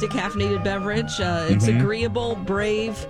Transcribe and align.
decaffeinated 0.00 0.64
beverage. 0.64 1.20
Uh, 1.20 1.46
it's 1.48 1.66
Mm-hmm. 1.66 1.80
agreeable, 1.80 2.34
brave, 2.34 3.06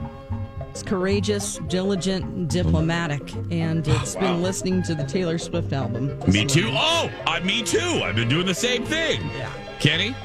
it's 0.74 0.82
courageous, 0.82 1.58
diligent, 1.68 2.48
diplomatic. 2.48 3.32
And 3.52 3.86
it's 3.86 4.16
been 4.16 4.42
listening 4.42 4.82
to 4.82 4.96
the 4.96 5.04
Taylor 5.04 5.38
Swift 5.38 5.72
album. 5.72 6.18
me 6.26 6.44
too. 6.44 6.62
morning. 6.62 6.80
Oh, 6.82 7.10
uh, 7.28 7.38
me 7.44 7.62
too. 7.62 8.00
I've 8.02 8.16
been 8.16 8.28
doing 8.28 8.44
the 8.44 8.54
same 8.56 8.84
thing. 8.84 9.20
Yeah. 9.36 9.52
Kenny? 9.78 10.16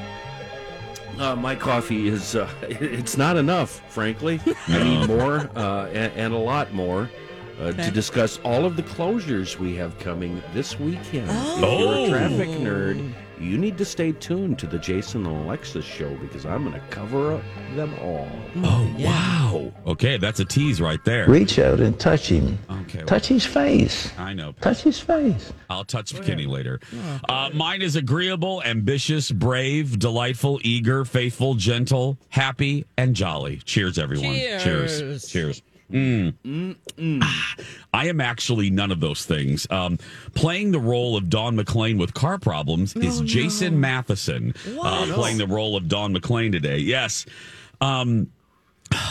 Uh, 1.20 1.36
my 1.36 1.54
coffee 1.54 2.08
is, 2.08 2.34
uh, 2.34 2.50
it's 2.62 3.16
not 3.16 3.36
enough, 3.36 3.80
frankly. 3.92 4.40
I 4.66 4.82
need 4.82 5.06
more 5.06 5.48
uh, 5.54 5.86
and, 5.92 6.12
and 6.14 6.34
a 6.34 6.38
lot 6.38 6.72
more 6.74 7.08
uh, 7.60 7.66
Okay. 7.66 7.84
to 7.84 7.90
discuss 7.92 8.40
all 8.42 8.64
of 8.64 8.74
the 8.74 8.82
closures 8.82 9.56
we 9.56 9.76
have 9.76 9.96
coming 10.00 10.42
this 10.52 10.80
weekend. 10.80 11.30
If 11.30 11.60
you're 11.60 11.64
Oh. 11.68 12.04
a 12.06 12.08
traffic 12.08 12.48
nerd, 12.48 13.12
you 13.40 13.56
need 13.56 13.78
to 13.78 13.84
stay 13.84 14.12
tuned 14.12 14.58
to 14.58 14.66
the 14.66 14.78
Jason 14.78 15.26
and 15.26 15.44
Alexis 15.44 15.84
show 15.84 16.14
because 16.16 16.44
I'm 16.44 16.64
going 16.64 16.78
to 16.78 16.86
cover 16.88 17.34
up 17.34 17.42
them 17.74 17.94
all. 18.02 18.28
Oh, 18.56 18.94
wow. 18.98 19.72
Okay, 19.86 20.18
that's 20.18 20.40
a 20.40 20.44
tease 20.44 20.80
right 20.80 21.02
there. 21.04 21.28
Reach 21.28 21.58
out 21.58 21.80
and 21.80 21.98
touch 21.98 22.28
him. 22.28 22.58
Okay. 22.82 23.02
Touch 23.04 23.26
his 23.26 23.46
face. 23.46 24.12
I 24.18 24.34
know. 24.34 24.52
Touch 24.60 24.82
his 24.82 25.00
face. 25.00 25.52
I'll 25.70 25.84
touch 25.84 26.14
Kenny 26.22 26.46
later. 26.46 26.80
Uh, 27.28 27.50
mine 27.54 27.82
is 27.82 27.96
agreeable, 27.96 28.62
ambitious, 28.64 29.30
brave, 29.30 29.98
delightful, 29.98 30.60
eager, 30.62 31.04
faithful, 31.04 31.54
gentle, 31.54 32.18
happy, 32.28 32.84
and 32.98 33.14
jolly. 33.14 33.56
Cheers, 33.64 33.98
everyone. 33.98 34.34
Cheers. 34.34 34.98
Cheers. 34.98 35.28
Cheers. 35.28 35.62
Mm. 35.90 36.76
Ah, 37.22 37.54
I 37.92 38.08
am 38.08 38.20
actually 38.20 38.70
none 38.70 38.90
of 38.90 39.00
those 39.00 39.24
things. 39.24 39.66
Um, 39.70 39.98
playing 40.34 40.70
the 40.72 40.78
role 40.78 41.16
of 41.16 41.28
Don 41.28 41.56
McLean 41.56 41.98
with 41.98 42.14
car 42.14 42.38
problems 42.38 42.94
is 42.96 43.20
Jason 43.22 43.80
Matheson. 43.80 44.54
Uh, 44.80 45.06
playing 45.12 45.38
the 45.38 45.46
role 45.46 45.76
of 45.76 45.88
Don 45.88 46.12
McLean 46.12 46.52
today. 46.52 46.78
Yes. 46.78 47.26
Um, 47.80 48.30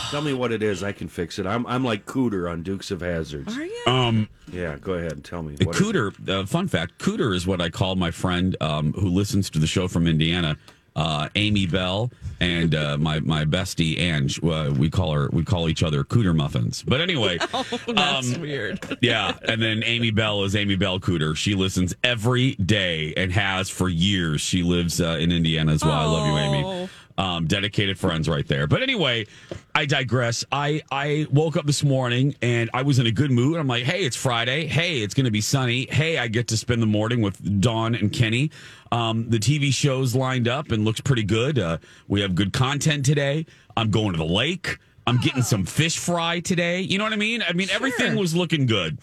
Tell 0.09 0.22
me 0.22 0.34
what 0.34 0.51
it 0.51 0.62
is. 0.62 0.84
I 0.84 0.91
can 0.91 1.07
fix 1.07 1.40
it. 1.40 1.45
I'm, 1.45 1.66
I'm 1.66 1.85
like 1.85 2.06
Cooter 2.06 2.51
on 2.51 2.63
Dukes 2.63 2.91
of 2.91 3.00
Hazards. 3.00 3.57
Are 3.57 3.63
you? 3.63 3.81
um, 3.88 4.28
Yeah, 4.51 4.75
go 4.75 4.94
ahead 4.96 5.13
and 5.13 5.23
tell 5.23 5.41
me. 5.41 5.56
What 5.61 5.73
is? 5.73 5.81
Cooter, 5.81 6.29
uh, 6.29 6.46
fun 6.46 6.67
fact, 6.67 7.00
Cooter 7.00 7.34
is 7.34 7.47
what 7.47 7.61
I 7.61 7.69
call 7.69 7.96
my 7.96 8.11
friend 8.11 8.57
um, 8.59 8.91
who 8.94 9.07
listens 9.07 9.50
to 9.51 9.59
the 9.59 9.67
show 9.67 9.88
from 9.88 10.06
Indiana, 10.06 10.57
uh, 11.00 11.30
Amy 11.36 11.66
Bell, 11.66 12.12
and 12.42 12.76
uh, 12.76 12.98
my 12.98 13.22
my 13.22 13.46
bestie 13.46 13.98
Ange. 13.98 14.44
Uh, 14.44 14.74
we 14.78 14.90
call 14.90 15.14
her 15.14 15.30
we 15.32 15.46
call 15.46 15.70
each 15.70 15.82
other 15.82 16.04
Cooter 16.04 16.36
muffins. 16.36 16.84
But 16.84 17.00
anyway, 17.00 17.38
Oh, 17.54 17.66
that's 17.88 18.36
um, 18.36 18.42
weird. 18.42 18.98
yeah. 19.02 19.38
And 19.44 19.62
then 19.62 19.82
Amy 19.84 20.12
Bell 20.12 20.44
is 20.44 20.56
Amy 20.56 20.76
Bell 20.76 21.00
Cooter. 21.00 21.36
She 21.36 21.56
listens 21.56 21.96
every 22.04 22.56
day 22.56 23.14
and 23.16 23.32
has 23.32 23.70
for 23.70 23.88
years. 23.88 24.42
She 24.42 24.62
lives 24.62 25.00
uh, 25.00 25.18
in 25.20 25.32
Indiana 25.32 25.72
as 25.72 25.84
well. 25.84 25.94
I 25.94 26.06
love 26.06 26.28
you, 26.28 26.38
Amy. 26.38 26.90
Um, 27.19 27.47
dedicated 27.47 28.00
friends 28.00 28.30
right 28.30 28.47
there. 28.47 28.66
But 28.66 28.81
anyway, 28.81 29.28
I 29.75 29.85
digress. 29.85 30.46
I, 30.53 30.81
I 30.90 31.28
woke 31.30 31.57
up 31.57 31.66
this 31.66 31.84
morning 31.84 32.34
and 32.41 32.69
I 32.74 32.84
was 32.84 32.97
in 32.97 33.07
a 33.07 33.12
good 33.12 33.30
mood. 33.30 33.57
I'm 33.57 33.68
like, 33.68 33.84
hey, 33.84 34.06
it's 34.06 34.16
Friday. 34.16 34.68
Hey, 34.68 35.02
it's 35.02 35.13
going 35.13 35.25
to 35.25 35.31
be 35.31 35.41
sunny. 35.41 35.85
Hey, 35.91 36.18
I 36.18 36.29
get 36.29 36.47
to 36.47 36.56
spend 36.56 36.81
the 36.81 36.85
morning 36.88 37.22
with 37.22 37.59
Dawn 37.59 37.94
and 37.94 38.13
Kenny. 38.13 38.52
Um, 38.94 39.29
the 39.29 39.38
TV 39.38 39.74
show's 39.74 40.16
lined 40.16 40.47
up 40.47 40.72
and 40.72 40.85
looks 40.85 41.02
pretty 41.02 41.24
good. 41.24 41.59
Uh, 41.59 41.79
we 42.08 42.22
have 42.22 42.35
good 42.35 42.53
content 42.53 43.05
today. 43.05 43.46
I'm 43.76 43.91
going 43.91 44.14
to 44.14 44.17
the 44.17 44.23
lake. 44.23 44.78
I'm 45.05 45.17
getting 45.17 45.44
some 45.44 45.66
fish 45.66 45.97
fry 45.97 46.40
today. 46.40 46.79
You 46.79 46.99
know 46.99 47.03
what 47.03 47.11
I 47.11 47.17
mean? 47.17 47.41
I 47.41 47.52
mean, 47.52 47.70
everything 47.70 48.16
was 48.16 48.34
looking 48.34 48.66
good. 48.66 48.97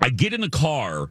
I 0.00 0.08
get 0.08 0.34
in 0.34 0.40
the 0.40 0.50
car 0.50 1.10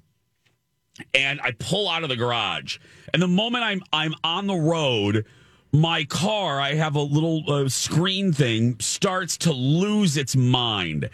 and 1.14 1.42
I 1.42 1.52
pull 1.52 1.90
out 1.90 2.04
of 2.04 2.10
the 2.10 2.16
garage. 2.16 2.78
And 3.14 3.22
the 3.22 3.28
moment 3.28 3.64
I'm 3.64 3.82
I'm 3.92 4.14
on 4.24 4.48
the 4.48 4.56
road, 4.56 5.26
my 5.72 6.04
car, 6.06 6.60
I 6.60 6.74
have 6.74 6.96
a 6.96 7.02
little 7.02 7.44
uh, 7.52 7.70
screen 7.70 8.34
thing, 8.34 8.78
starts 8.80 9.38
to 9.40 9.54
lose 9.54 10.18
its 10.18 10.36
mind. 10.36 11.10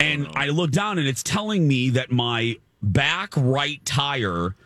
And 0.00 0.26
I 0.34 0.48
look 0.48 0.72
down 0.72 0.98
and 0.98 1.06
it's 1.06 1.22
telling 1.22 1.68
me 1.68 1.90
that 1.90 2.10
my 2.10 2.56
back 2.82 3.34
right 3.36 3.84
tire 3.84 4.56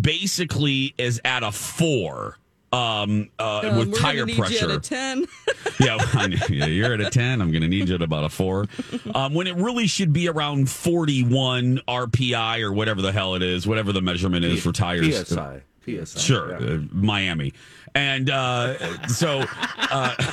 basically 0.00 0.94
is 0.98 1.20
at 1.24 1.44
a 1.44 1.52
four 1.52 2.38
um, 2.72 3.30
uh, 3.38 3.62
Um, 3.64 3.78
with 3.78 3.98
tire 3.98 4.26
pressure 4.26 4.66
You 4.66 4.70
at 4.72 4.76
a 4.76 4.80
10. 4.80 5.26
yeah, 5.80 5.96
well, 6.14 6.30
yeah, 6.30 6.66
you're 6.66 6.94
at 6.94 7.00
a 7.00 7.10
10. 7.10 7.40
I'm 7.40 7.50
going 7.50 7.62
to 7.62 7.68
need 7.68 7.88
you 7.88 7.96
at 7.96 8.02
about 8.02 8.24
a 8.24 8.28
4. 8.28 8.66
Um, 9.14 9.34
when 9.34 9.46
it 9.46 9.56
really 9.56 9.88
should 9.88 10.12
be 10.12 10.28
around 10.28 10.70
41 10.70 11.80
RPI 11.88 12.62
or 12.62 12.72
whatever 12.72 13.02
the 13.02 13.12
hell 13.12 13.34
it 13.34 13.42
is, 13.42 13.66
whatever 13.66 13.92
the 13.92 14.02
measurement 14.02 14.44
is 14.44 14.62
for 14.62 14.72
tires. 14.72 15.28
PSI. 15.28 15.62
PSI. 15.84 16.20
Sure, 16.20 16.50
yeah. 16.50 16.74
uh, 16.74 16.78
Miami. 16.92 17.52
And 17.94 18.30
uh, 18.30 19.06
so 19.08 19.44
uh, 19.90 20.14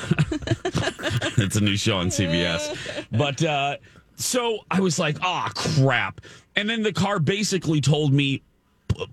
it's 1.38 1.56
a 1.56 1.62
new 1.62 1.78
show 1.78 1.98
on 1.98 2.08
CBS. 2.08 3.06
But 3.12 3.44
uh, 3.44 3.78
so 4.16 4.60
I 4.70 4.80
was 4.80 5.00
like, 5.00 5.18
ah, 5.22 5.52
crap. 5.56 6.22
And 6.56 6.70
then 6.70 6.84
the 6.84 6.94
car 6.94 7.20
basically 7.20 7.82
told 7.82 8.14
me, 8.14 8.44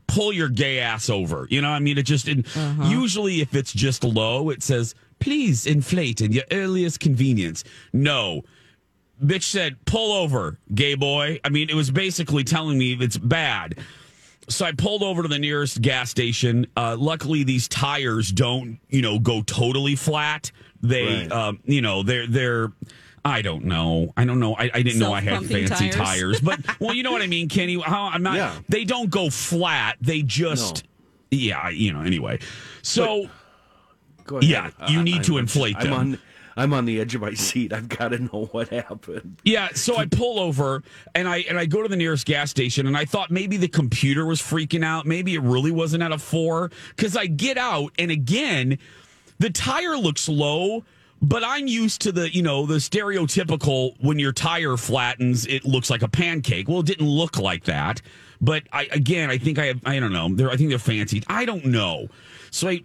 pull 0.06 0.32
your 0.32 0.48
gay 0.48 0.78
ass 0.80 1.10
over. 1.10 1.46
You 1.50 1.60
know, 1.60 1.68
I 1.68 1.78
mean, 1.78 1.98
it 1.98 2.04
just, 2.04 2.28
it, 2.28 2.46
usually 2.84 3.40
if 3.40 3.54
it's 3.54 3.72
just 3.72 4.04
low, 4.04 4.50
it 4.50 4.62
says, 4.62 4.94
please 5.18 5.66
inflate 5.66 6.20
in 6.20 6.32
your 6.32 6.44
earliest 6.50 7.00
convenience. 7.00 7.64
No. 7.92 8.42
Bitch 9.22 9.44
said, 9.44 9.84
pull 9.84 10.12
over, 10.12 10.58
gay 10.74 10.94
boy. 10.94 11.40
I 11.44 11.48
mean, 11.48 11.70
it 11.70 11.74
was 11.74 11.90
basically 11.90 12.44
telling 12.44 12.78
me 12.78 12.96
it's 12.98 13.18
bad. 13.18 13.78
So 14.48 14.64
I 14.66 14.72
pulled 14.72 15.02
over 15.02 15.22
to 15.22 15.28
the 15.28 15.38
nearest 15.38 15.80
gas 15.80 16.10
station. 16.10 16.66
Uh, 16.76 16.96
luckily, 16.98 17.44
these 17.44 17.66
tires 17.68 18.30
don't, 18.30 18.78
you 18.90 19.00
know, 19.02 19.18
go 19.18 19.42
totally 19.42 19.96
flat. 19.96 20.50
They, 20.82 21.22
Right. 21.22 21.32
um, 21.32 21.60
you 21.64 21.80
know, 21.80 22.02
they're 22.02 22.26
they're. 22.26 22.72
I 23.26 23.40
don't 23.40 23.64
know. 23.64 24.12
I 24.18 24.26
don't 24.26 24.38
know. 24.38 24.54
I, 24.54 24.70
I 24.74 24.82
didn't 24.82 24.98
know 24.98 25.14
I 25.14 25.22
had 25.22 25.46
fancy 25.46 25.88
tires? 25.88 25.94
tires, 25.94 26.40
but 26.42 26.60
well, 26.80 26.92
you 26.92 27.02
know 27.02 27.10
what 27.10 27.22
I 27.22 27.26
mean, 27.26 27.48
Kenny. 27.48 27.80
How 27.80 28.08
I'm 28.08 28.22
not. 28.22 28.36
Yeah. 28.36 28.54
They 28.68 28.84
don't 28.84 29.08
go 29.08 29.30
flat. 29.30 29.96
They 30.02 30.20
just, 30.20 30.84
yeah, 31.30 31.70
you 31.70 31.94
know. 31.94 32.02
Anyway, 32.02 32.40
so 32.82 33.30
Go 34.24 34.36
ahead. 34.38 34.50
Yeah, 34.78 34.88
you 34.90 35.02
need 35.02 35.24
to 35.24 35.32
I'm- 35.34 35.40
inflate 35.44 35.76
I'm 35.78 35.84
them. 35.84 35.92
on, 35.94 36.18
I'm 36.56 36.72
on 36.72 36.84
the 36.84 37.00
edge 37.00 37.14
of 37.14 37.20
my 37.20 37.34
seat. 37.34 37.72
I've 37.72 37.88
got 37.88 38.08
to 38.08 38.18
know 38.18 38.48
what 38.52 38.68
happened. 38.68 39.38
Yeah, 39.44 39.68
so 39.74 39.96
I 39.96 40.06
pull 40.06 40.38
over 40.38 40.82
and 41.14 41.28
I 41.28 41.38
and 41.48 41.58
I 41.58 41.66
go 41.66 41.82
to 41.82 41.88
the 41.88 41.96
nearest 41.96 42.26
gas 42.26 42.50
station 42.50 42.86
and 42.86 42.96
I 42.96 43.04
thought 43.04 43.30
maybe 43.30 43.56
the 43.56 43.68
computer 43.68 44.24
was 44.24 44.40
freaking 44.40 44.84
out. 44.84 45.06
Maybe 45.06 45.34
it 45.34 45.42
really 45.42 45.72
wasn't 45.72 46.02
at 46.02 46.12
a 46.12 46.18
four. 46.18 46.70
Cause 46.96 47.16
I 47.16 47.26
get 47.26 47.58
out 47.58 47.92
and 47.98 48.10
again, 48.10 48.78
the 49.38 49.50
tire 49.50 49.96
looks 49.96 50.28
low, 50.28 50.84
but 51.20 51.42
I'm 51.44 51.66
used 51.66 52.00
to 52.02 52.12
the, 52.12 52.32
you 52.32 52.42
know, 52.42 52.66
the 52.66 52.76
stereotypical 52.76 53.94
when 54.00 54.18
your 54.18 54.32
tire 54.32 54.76
flattens, 54.76 55.46
it 55.46 55.64
looks 55.64 55.90
like 55.90 56.02
a 56.02 56.08
pancake. 56.08 56.68
Well, 56.68 56.80
it 56.80 56.86
didn't 56.86 57.08
look 57.08 57.38
like 57.38 57.64
that. 57.64 58.00
But 58.40 58.64
I 58.72 58.84
again 58.90 59.30
I 59.30 59.38
think 59.38 59.58
I 59.58 59.66
have 59.66 59.80
I 59.84 59.98
don't 59.98 60.12
know. 60.12 60.28
They're 60.28 60.50
I 60.50 60.56
think 60.56 60.68
they're 60.68 60.78
fancy. 60.78 61.22
I 61.26 61.44
don't 61.44 61.64
know. 61.66 62.08
So 62.50 62.68
I 62.68 62.82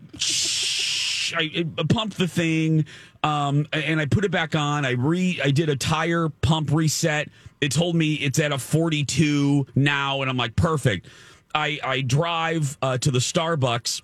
I, 1.36 1.66
I 1.77 1.83
pumped 1.88 2.18
the 2.18 2.27
thing 2.27 2.86
um, 3.24 3.68
and 3.74 4.00
I 4.00 4.06
put 4.06 4.25
it 4.25 4.31
back 4.31 4.56
on. 4.56 4.86
I 4.86 4.92
re 4.92 5.39
I 5.44 5.51
did 5.51 5.69
a 5.69 5.75
tire 5.75 6.30
pump 6.30 6.71
reset. 6.71 7.30
It 7.62 7.71
told 7.71 7.95
me 7.95 8.13
it's 8.13 8.39
at 8.39 8.51
a 8.54 8.57
42 8.57 9.68
now, 9.75 10.21
and 10.21 10.30
I'm 10.30 10.38
like, 10.38 10.56
perfect. 10.56 11.07
I 11.54 11.80
I 11.83 12.01
drive 12.01 12.77
uh, 12.81 12.98
to 13.00 13.12
the 13.12 13.19
Starbucks. 13.19 14.01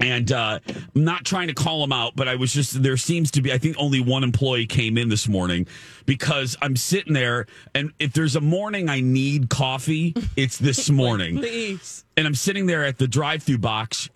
And 0.00 0.32
uh, 0.32 0.58
I'm 0.96 1.04
not 1.04 1.26
trying 1.26 1.48
to 1.48 1.54
call 1.54 1.82
them 1.82 1.92
out, 1.92 2.16
but 2.16 2.26
I 2.26 2.36
was 2.36 2.50
just 2.50 2.82
there 2.82 2.96
seems 2.96 3.30
to 3.32 3.42
be 3.42 3.52
I 3.52 3.58
think 3.58 3.76
only 3.78 4.00
one 4.00 4.24
employee 4.24 4.64
came 4.64 4.96
in 4.96 5.10
this 5.10 5.28
morning 5.28 5.66
because 6.06 6.56
I'm 6.62 6.76
sitting 6.76 7.12
there 7.12 7.44
and 7.74 7.92
if 7.98 8.14
there's 8.14 8.34
a 8.34 8.40
morning 8.40 8.88
I 8.88 9.00
need 9.00 9.50
coffee, 9.50 10.14
it's 10.34 10.56
this 10.56 10.88
morning 11.02 11.36
Please. 11.36 12.06
and 12.16 12.26
I'm 12.26 12.34
sitting 12.34 12.64
there 12.64 12.82
at 12.86 12.96
the 12.96 13.06
drive-through 13.06 13.58
box 13.58 14.08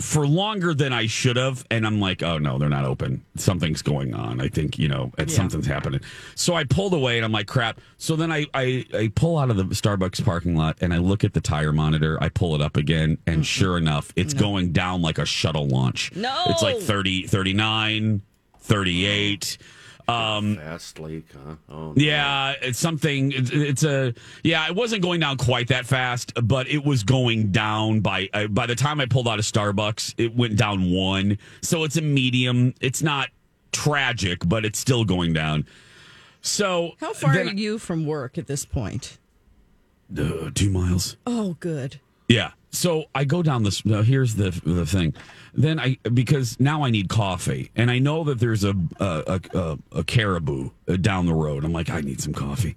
for 0.00 0.26
longer 0.26 0.74
than 0.74 0.92
I 0.92 1.06
should 1.06 1.36
have, 1.36 1.64
and 1.70 1.86
I'm 1.86 2.00
like, 2.00 2.22
oh 2.22 2.38
no, 2.38 2.58
they're 2.58 2.68
not 2.68 2.84
open. 2.84 3.24
Something's 3.36 3.82
going 3.82 4.14
on. 4.14 4.40
I 4.40 4.48
think 4.48 4.78
you 4.78 4.88
know, 4.88 5.12
and 5.18 5.30
something's 5.30 5.66
happening. 5.66 6.00
So 6.34 6.54
I 6.54 6.64
pulled 6.64 6.94
away, 6.94 7.16
and 7.18 7.24
I'm 7.24 7.32
like, 7.32 7.46
crap. 7.46 7.80
So 7.98 8.16
then 8.16 8.32
I, 8.32 8.46
I 8.54 8.84
I 8.94 9.12
pull 9.14 9.38
out 9.38 9.50
of 9.50 9.56
the 9.56 9.64
Starbucks 9.64 10.24
parking 10.24 10.56
lot, 10.56 10.78
and 10.80 10.92
I 10.94 10.98
look 10.98 11.24
at 11.24 11.34
the 11.34 11.40
tire 11.40 11.72
monitor. 11.72 12.18
I 12.20 12.28
pull 12.28 12.54
it 12.54 12.60
up 12.60 12.76
again, 12.76 13.18
and 13.26 13.44
sure 13.46 13.76
enough, 13.76 14.12
it's 14.16 14.34
going 14.34 14.72
down 14.72 15.02
like 15.02 15.18
a 15.18 15.26
shuttle 15.26 15.68
launch. 15.68 16.14
No. 16.14 16.44
it's 16.48 16.62
like 16.62 16.78
30, 16.78 17.26
39, 17.26 18.22
38. 18.60 19.58
Um, 20.10 20.56
Fast 20.56 20.98
leak, 20.98 21.26
huh? 21.32 21.54
Oh, 21.68 21.74
no. 21.88 21.94
yeah, 21.96 22.54
it's 22.62 22.78
something. 22.78 23.32
It's, 23.32 23.50
it's 23.50 23.84
a 23.84 24.14
yeah. 24.42 24.66
It 24.68 24.74
wasn't 24.74 25.02
going 25.02 25.20
down 25.20 25.36
quite 25.36 25.68
that 25.68 25.86
fast, 25.86 26.32
but 26.44 26.68
it 26.68 26.84
was 26.84 27.02
going 27.02 27.50
down 27.52 28.00
by 28.00 28.28
uh, 28.32 28.46
by 28.48 28.66
the 28.66 28.74
time 28.74 29.00
I 29.00 29.06
pulled 29.06 29.28
out 29.28 29.38
of 29.38 29.44
Starbucks, 29.44 30.14
it 30.18 30.34
went 30.34 30.56
down 30.56 30.90
one. 30.92 31.38
So 31.62 31.84
it's 31.84 31.96
a 31.96 32.02
medium. 32.02 32.74
It's 32.80 33.02
not 33.02 33.28
tragic, 33.72 34.48
but 34.48 34.64
it's 34.64 34.78
still 34.78 35.04
going 35.04 35.32
down. 35.32 35.66
So 36.42 36.92
How 37.00 37.12
far 37.12 37.34
then- 37.34 37.48
are 37.48 37.52
you 37.52 37.78
from 37.78 38.06
work 38.06 38.38
at 38.38 38.46
this 38.46 38.64
point? 38.64 39.18
Uh, 40.16 40.50
two 40.54 40.70
miles. 40.70 41.16
Oh, 41.26 41.56
good. 41.60 42.00
Yeah. 42.28 42.50
So 42.70 43.06
I 43.14 43.24
go 43.24 43.42
down 43.42 43.64
this. 43.64 43.84
Now 43.84 44.02
here's 44.02 44.36
the 44.36 44.50
the 44.64 44.86
thing. 44.86 45.14
Then 45.54 45.80
I 45.80 45.98
because 46.14 46.58
now 46.60 46.84
I 46.84 46.90
need 46.90 47.08
coffee, 47.08 47.70
and 47.74 47.90
I 47.90 47.98
know 47.98 48.24
that 48.24 48.38
there's 48.38 48.64
a 48.64 48.74
a, 49.00 49.40
a, 49.52 49.78
a 49.92 50.04
caribou 50.04 50.70
uh, 50.88 50.96
down 50.96 51.26
the 51.26 51.34
road. 51.34 51.64
I'm 51.64 51.72
like, 51.72 51.90
I 51.90 52.00
need 52.00 52.20
some 52.20 52.32
coffee, 52.32 52.76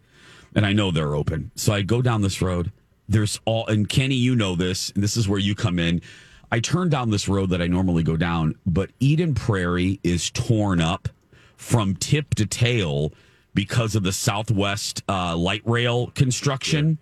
and 0.55 0.65
I 0.65 0.73
know 0.73 0.91
they're 0.91 1.15
open. 1.15 1.51
So 1.55 1.73
I 1.73 1.83
go 1.83 2.01
down 2.01 2.21
this 2.21 2.41
road. 2.41 2.71
There's 3.07 3.39
all 3.45 3.67
and 3.67 3.87
Kenny, 3.87 4.15
you 4.15 4.35
know 4.35 4.55
this. 4.55 4.89
And 4.91 5.03
this 5.03 5.15
is 5.15 5.29
where 5.29 5.39
you 5.39 5.53
come 5.53 5.77
in. 5.77 6.01
I 6.51 6.59
turn 6.59 6.89
down 6.89 7.09
this 7.09 7.27
road 7.27 7.49
that 7.49 7.61
I 7.61 7.67
normally 7.67 8.03
go 8.03 8.15
down, 8.15 8.55
but 8.65 8.91
Eden 8.99 9.33
Prairie 9.33 9.99
is 10.03 10.29
torn 10.29 10.81
up 10.81 11.09
from 11.55 11.95
tip 11.95 12.35
to 12.35 12.45
tail 12.45 13.11
because 13.53 13.95
of 13.95 14.03
the 14.03 14.11
Southwest 14.11 15.03
uh, 15.07 15.35
light 15.35 15.61
rail 15.65 16.07
construction. 16.07 16.97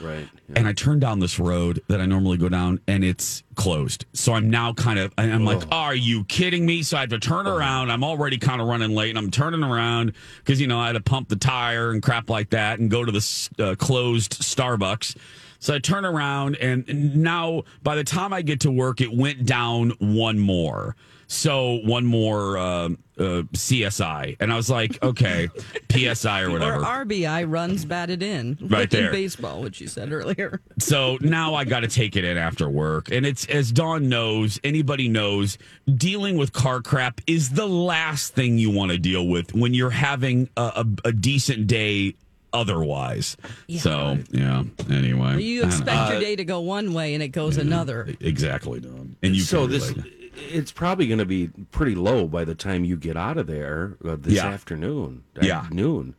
Right. 0.00 0.28
And 0.56 0.66
I 0.66 0.72
turn 0.72 0.98
down 0.98 1.20
this 1.20 1.38
road 1.38 1.82
that 1.88 2.00
I 2.00 2.06
normally 2.06 2.36
go 2.36 2.48
down, 2.48 2.80
and 2.86 3.04
it's 3.04 3.42
closed. 3.54 4.04
So 4.12 4.34
I'm 4.34 4.50
now 4.50 4.72
kind 4.72 4.98
of, 4.98 5.12
I'm 5.16 5.44
like, 5.44 5.62
are 5.70 5.94
you 5.94 6.24
kidding 6.24 6.66
me? 6.66 6.82
So 6.82 6.96
I 6.96 7.00
have 7.00 7.10
to 7.10 7.18
turn 7.18 7.46
around. 7.46 7.90
I'm 7.90 8.04
already 8.04 8.38
kind 8.38 8.60
of 8.60 8.66
running 8.68 8.90
late, 8.94 9.10
and 9.10 9.18
I'm 9.18 9.30
turning 9.30 9.62
around 9.62 10.12
because 10.38 10.60
you 10.60 10.66
know 10.66 10.78
I 10.78 10.86
had 10.86 10.92
to 10.94 11.00
pump 11.00 11.28
the 11.28 11.36
tire 11.36 11.90
and 11.90 12.02
crap 12.02 12.28
like 12.28 12.50
that, 12.50 12.78
and 12.78 12.90
go 12.90 13.04
to 13.04 13.12
the 13.12 13.48
uh, 13.58 13.74
closed 13.76 14.40
Starbucks. 14.42 15.16
So 15.60 15.74
I 15.74 15.78
turn 15.78 16.04
around, 16.04 16.56
and 16.56 17.16
now 17.16 17.62
by 17.82 17.94
the 17.94 18.04
time 18.04 18.34
I 18.34 18.42
get 18.42 18.60
to 18.60 18.70
work, 18.70 19.00
it 19.00 19.16
went 19.16 19.46
down 19.46 19.92
one 19.98 20.38
more. 20.38 20.96
So 21.34 21.80
one 21.84 22.06
more 22.06 22.56
uh, 22.56 22.88
uh, 23.18 23.42
CSI, 23.52 24.36
and 24.40 24.52
I 24.52 24.56
was 24.56 24.70
like, 24.70 25.02
okay, 25.02 25.48
PSI 25.90 26.42
or 26.42 26.50
whatever. 26.50 26.76
Or 26.76 27.04
RBI 27.04 27.50
runs 27.50 27.84
batted 27.84 28.22
in. 28.22 28.56
Right 28.60 28.70
like 28.70 28.90
there. 28.90 29.06
In 29.06 29.12
baseball, 29.12 29.60
which 29.60 29.80
you 29.80 29.88
said 29.88 30.12
earlier. 30.12 30.60
So 30.78 31.16
now 31.20 31.54
I 31.54 31.64
got 31.64 31.80
to 31.80 31.88
take 31.88 32.14
it 32.14 32.24
in 32.24 32.36
after 32.36 32.68
work. 32.68 33.10
And 33.10 33.24
it's 33.24 33.46
as 33.46 33.72
Dawn 33.72 34.08
knows, 34.08 34.60
anybody 34.64 35.08
knows, 35.08 35.56
dealing 35.96 36.36
with 36.36 36.52
car 36.52 36.82
crap 36.82 37.20
is 37.26 37.50
the 37.50 37.66
last 37.66 38.34
thing 38.34 38.58
you 38.58 38.70
want 38.70 38.90
to 38.90 38.98
deal 38.98 39.26
with 39.26 39.54
when 39.54 39.72
you're 39.72 39.88
having 39.88 40.50
a, 40.56 40.84
a, 41.04 41.08
a 41.08 41.12
decent 41.12 41.68
day 41.68 42.16
otherwise. 42.52 43.36
So, 43.78 44.18
yeah, 44.30 44.64
anyway. 44.90 45.42
You 45.42 45.64
expect 45.64 46.10
your 46.10 46.20
day 46.20 46.36
to 46.36 46.44
go 46.44 46.60
one 46.60 46.92
way 46.92 47.14
and 47.14 47.22
it 47.22 47.28
goes 47.28 47.56
another. 47.56 48.08
Exactly, 48.20 48.80
Dawn. 48.80 49.16
And 49.22 49.34
you 49.34 49.42
so 49.42 49.66
this, 49.66 49.90
relate. 49.90 50.23
It's 50.36 50.72
probably 50.72 51.06
going 51.06 51.18
to 51.18 51.24
be 51.26 51.48
pretty 51.70 51.94
low 51.94 52.26
by 52.26 52.44
the 52.44 52.54
time 52.54 52.84
you 52.84 52.96
get 52.96 53.16
out 53.16 53.36
of 53.38 53.46
there 53.46 53.96
uh, 54.04 54.16
this 54.18 54.34
Yeah. 54.34 54.46
afternoon. 54.46 55.22
Yeah. 55.40 55.66
Noon. 55.70 56.14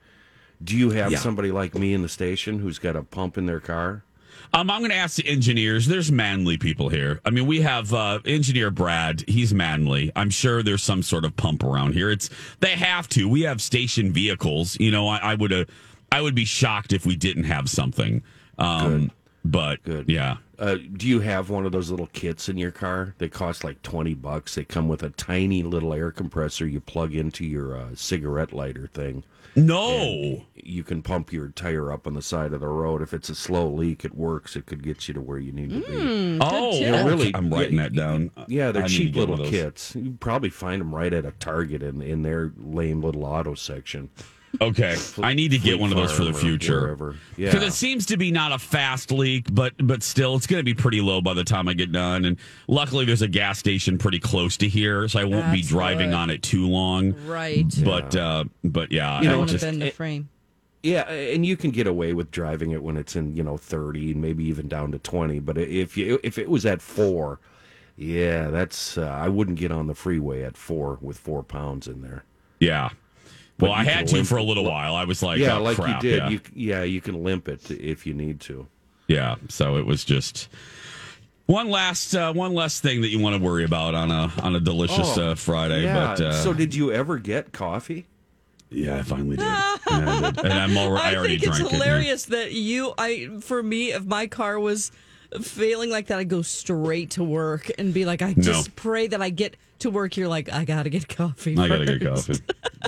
Do 0.63 0.75
you 0.77 0.91
have 0.91 1.11
Yeah. 1.11 1.19
somebody 1.19 1.51
like 1.51 1.75
me 1.75 1.93
in 1.93 2.01
the 2.01 2.09
station 2.09 2.59
who's 2.59 2.79
got 2.79 2.95
a 2.95 3.03
pump 3.03 3.37
in 3.37 3.45
their 3.45 3.59
car? 3.59 4.03
Um, 4.53 4.69
I'm 4.69 4.79
going 4.79 4.91
to 4.91 4.97
ask 4.97 5.17
the 5.17 5.27
engineers. 5.27 5.87
There's 5.87 6.11
manly 6.11 6.57
people 6.57 6.89
here. 6.89 7.19
I 7.25 7.29
mean, 7.29 7.45
we 7.45 7.61
have 7.61 7.93
uh, 7.93 8.19
engineer 8.25 8.69
Brad. 8.71 9.23
He's 9.27 9.53
manly. 9.53 10.11
I'm 10.15 10.29
sure 10.29 10.61
there's 10.63 10.83
some 10.83 11.03
sort 11.03 11.25
of 11.25 11.35
pump 11.35 11.63
around 11.63 11.93
here. 11.93 12.09
It's 12.11 12.29
they 12.59 12.71
have 12.71 13.07
to. 13.09 13.27
We 13.27 13.41
have 13.41 13.61
station 13.61 14.13
vehicles. 14.13 14.77
You 14.79 14.91
know, 14.91 15.07
I, 15.07 15.17
I 15.17 15.35
would 15.35 15.51
uh, 15.51 15.65
I 16.11 16.21
would 16.21 16.35
be 16.35 16.45
shocked 16.45 16.93
if 16.93 17.05
we 17.05 17.15
didn't 17.15 17.45
have 17.45 17.69
something. 17.69 18.23
Um, 18.57 19.11
But 19.43 19.83
Good. 19.83 20.09
yeah, 20.09 20.37
Uh, 20.57 20.77
do 20.93 21.07
you 21.07 21.19
have 21.19 21.49
one 21.49 21.65
of 21.65 21.71
those 21.71 21.89
little 21.91 22.07
kits 22.07 22.49
in 22.49 22.57
your 22.57 22.71
car? 22.71 23.15
They 23.17 23.29
cost 23.29 23.63
like 23.63 23.81
twenty 23.81 24.13
bucks. 24.13 24.55
They 24.55 24.63
come 24.63 24.87
with 24.87 25.03
a 25.03 25.09
tiny 25.11 25.63
little 25.63 25.93
air 25.93 26.11
compressor 26.11 26.67
you 26.67 26.79
plug 26.79 27.13
into 27.13 27.45
your 27.45 27.77
uh, 27.77 27.89
cigarette 27.95 28.53
lighter 28.53 28.87
thing. 28.93 29.23
no. 29.55 30.43
You 30.55 30.83
can 30.83 31.03
pump 31.03 31.31
your 31.31 31.49
tire 31.49 31.91
up 31.91 32.07
on 32.07 32.15
the 32.15 32.23
side 32.23 32.51
of 32.53 32.61
the 32.61 32.67
road. 32.67 33.03
If 33.03 33.13
it's 33.13 33.29
a 33.29 33.35
slow 33.35 33.69
leak, 33.69 34.03
it 34.03 34.15
works. 34.15 34.55
It 34.55 34.65
could 34.65 34.81
get 34.81 35.07
you 35.07 35.13
to 35.13 35.21
where 35.21 35.37
you 35.37 35.51
need 35.51 35.69
to 35.69 35.79
be. 35.81 36.39
oh. 36.41 36.75
Yeah, 36.79 37.05
really. 37.05 37.31
I'm 37.35 37.53
writing 37.53 37.77
yeah, 37.77 37.83
that 37.83 37.93
down. 37.93 38.31
Yeah, 38.47 38.71
they're 38.71 38.83
I 38.83 38.87
cheap 38.87 39.15
little 39.15 39.45
kits. 39.45 39.95
You 39.95 40.17
probably 40.19 40.49
find 40.49 40.81
them 40.81 40.93
right 40.93 41.13
at 41.13 41.23
a 41.23 41.31
Target 41.31 41.83
in, 41.83 42.01
in 42.01 42.23
their 42.23 42.51
lame 42.57 43.01
little 43.01 43.25
auto 43.25 43.53
section. 43.53 44.09
Okay, 44.61 44.95
I 45.21 45.33
need 45.33 45.51
to 45.51 45.57
get 45.57 45.79
one 45.79 45.91
of 45.91 45.97
those 45.97 46.11
for 46.11 46.23
the 46.23 46.33
future. 46.33 46.81
wherever. 46.81 47.15
Yeah. 47.37 47.51
Because 47.51 47.67
it 47.67 47.73
seems 47.73 48.05
to 48.07 48.17
be 48.17 48.31
not 48.31 48.51
a 48.51 48.59
fast 48.59 49.11
leak, 49.11 49.47
but 49.53 49.73
but 49.79 50.03
still, 50.03 50.35
it's 50.35 50.47
going 50.47 50.59
to 50.59 50.63
be 50.63 50.73
pretty 50.73 51.01
low 51.01 51.21
by 51.21 51.33
the 51.33 51.43
time 51.43 51.67
I 51.67 51.73
get 51.73 51.91
done. 51.91 52.25
And 52.25 52.37
luckily, 52.67 53.05
there's 53.05 53.21
a 53.21 53.27
gas 53.27 53.59
station 53.59 53.97
pretty 53.97 54.19
close 54.19 54.57
to 54.57 54.67
here, 54.69 55.07
so 55.07 55.19
I 55.19 55.23
won't 55.25 55.51
be 55.51 55.61
driving 55.61 56.09
good. 56.11 56.15
on 56.15 56.29
it 56.29 56.41
too 56.43 56.67
long. 56.67 57.13
Right. 57.25 57.65
But 57.83 58.15
uh, 58.15 58.45
but 58.63 58.91
yeah, 58.91 59.21
You 59.21 59.29
I 59.29 59.31
know, 59.31 59.37
want 59.39 59.49
to 59.49 59.55
just 59.55 59.65
bend 59.65 59.81
the 59.81 59.87
it- 59.87 59.93
frame. 59.95 60.29
Yeah, 60.83 61.09
and 61.09 61.43
you 61.43 61.57
can 61.57 61.71
get 61.71 61.87
away 61.87 62.13
with 62.13 62.29
driving 62.29 62.69
it 62.69 62.83
when 62.83 62.95
it's 62.95 63.15
in 63.15 63.35
you 63.35 63.41
know 63.43 63.57
thirty, 63.57 64.11
and 64.11 64.21
maybe 64.21 64.43
even 64.45 64.67
down 64.67 64.91
to 64.91 64.99
twenty. 64.99 65.39
But 65.39 65.57
if 65.57 65.97
you 65.97 66.19
if 66.23 66.37
it 66.37 66.47
was 66.49 66.63
at 66.65 66.79
four, 66.81 67.39
Yeah, 67.97 68.49
that's. 68.51 68.97
Uh, 68.97 69.07
I 69.07 69.27
wouldn't 69.29 69.57
get 69.57 69.71
on 69.71 69.87
the 69.87 69.95
freeway 69.95 70.43
at 70.43 70.55
four 70.57 70.99
with 71.01 71.17
four 71.17 71.41
pounds 71.43 71.87
in 71.87 72.01
there. 72.03 72.23
Yeah. 72.59 72.89
But 73.57 73.69
Well, 73.69 73.79
I 73.79 73.83
had 73.83 74.07
can 74.07 74.17
to 74.19 74.23
for 74.25 74.37
a 74.37 74.43
little 74.43 74.65
while. 74.65 74.95
I 74.95 75.05
was 75.05 75.23
like, 75.23 75.39
yeah, 75.39 75.57
oh, 75.57 75.63
like 75.63 75.77
crap. 75.77 76.03
you 76.03 76.09
did. 76.09 76.17
Yeah. 76.17 76.29
You, 76.29 76.39
yeah, 76.53 76.83
you 76.83 76.99
can 77.01 77.23
limp 77.23 77.47
it 77.47 77.71
if 77.71 78.05
you 78.05 78.13
need 78.13 78.39
to. 78.41 78.67
yeah. 79.07 79.35
So 79.49 79.77
it 79.77 79.85
was 79.85 80.03
just 80.03 80.49
one 81.45 81.69
last 81.69 82.13
uh, 82.15 82.33
one 82.33 82.53
last 82.53 82.81
thing 82.81 83.01
that 83.01 83.09
you 83.09 83.19
want 83.19 83.35
to 83.35 83.41
worry 83.41 83.63
about 83.63 83.93
on 83.95 84.11
a 84.11 84.31
on 84.41 84.55
a 84.55 84.59
delicious 84.59 85.17
Oh, 85.17 85.31
uh, 85.31 85.35
Friday. 85.35 85.83
Yeah. 85.83 85.93
But 86.15 86.21
uh, 86.21 86.33
so, 86.43 86.53
did 86.53 86.73
you 86.75 86.91
ever 86.91 87.17
get 87.17 87.51
coffee? 87.53 88.07
yeah, 88.71 88.97
I 88.97 89.03
finally 89.03 89.37
did. 89.37 89.45
Yeah, 89.45 90.09
I 90.09 90.31
did. 90.31 90.39
And 90.43 90.53
I'm 90.53 90.75
already, 90.77 91.03
I, 91.05 91.11
I 91.11 91.15
already 91.15 91.37
think 91.37 91.47
it's 91.49 91.57
drank 91.59 91.71
it. 91.73 91.77
yeah. 91.77 91.83
hilarious 91.85 92.25
that 92.25 92.51
you, 92.51 92.93
I, 92.97 93.29
for 93.39 93.61
me, 93.61 93.91
if 93.93 94.03
my 94.03 94.25
car 94.27 94.59
was 94.59 94.91
failing 95.41 95.91
like 95.91 96.07
that, 96.07 96.17
I'd 96.17 96.27
go 96.27 96.41
straight 96.41 97.11
to 97.11 97.23
work 97.23 97.69
and 97.77 97.93
be 97.93 98.03
like, 98.03 98.21
I 98.23 98.33
just 98.33 98.75
pray 98.75 99.05
that 99.07 99.21
I 99.21 99.29
get 99.29 99.55
to 99.79 99.89
work. 99.89 100.17
You're 100.17 100.27
like, 100.27 100.51
I 100.51 100.65
gotta 100.65 100.89
get 100.89 101.07
coffee. 101.07 101.57
I 101.57 101.67
gotta 101.67 101.85
get 101.85 102.01
coffee. 102.01 102.35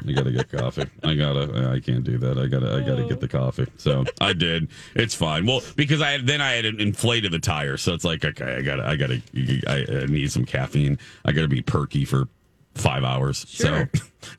I 0.08 0.12
gotta 0.12 0.32
get 0.32 0.52
coffee. 0.52 0.86
I 1.04 1.16
gotta. 1.16 1.72
I 1.74 1.80
can't 1.80 2.04
do 2.04 2.18
that. 2.20 2.38
I 2.38 2.48
gotta. 2.48 2.76
I 2.76 2.82
gotta 2.82 3.06
get 3.08 3.20
the 3.20 3.28
coffee. 3.28 3.68
So 3.78 4.06
I 4.22 4.34
did. 4.34 4.70
It's 4.96 5.16
fine. 5.16 5.46
Well, 5.46 5.62
because 5.76 6.02
I 6.02 6.18
then 6.18 6.42
I 6.42 6.54
had 6.54 6.66
inflated 6.66 7.32
the 7.32 7.40
tire, 7.40 7.78
so 7.78 7.94
it's 7.94 8.04
like 8.04 8.24
okay, 8.24 8.58
I 8.58 8.62
gotta. 8.62 8.88
I 8.88 8.96
gotta. 8.96 9.22
I, 9.68 10.04
I 10.04 10.06
need 10.06 10.32
some 10.32 10.46
caffeine. 10.46 10.98
I 11.26 11.32
gotta 11.32 11.48
be 11.48 11.62
perky 11.62 12.06
for 12.06 12.28
five 12.76 13.04
hours. 13.04 13.46
Sure. 13.48 13.90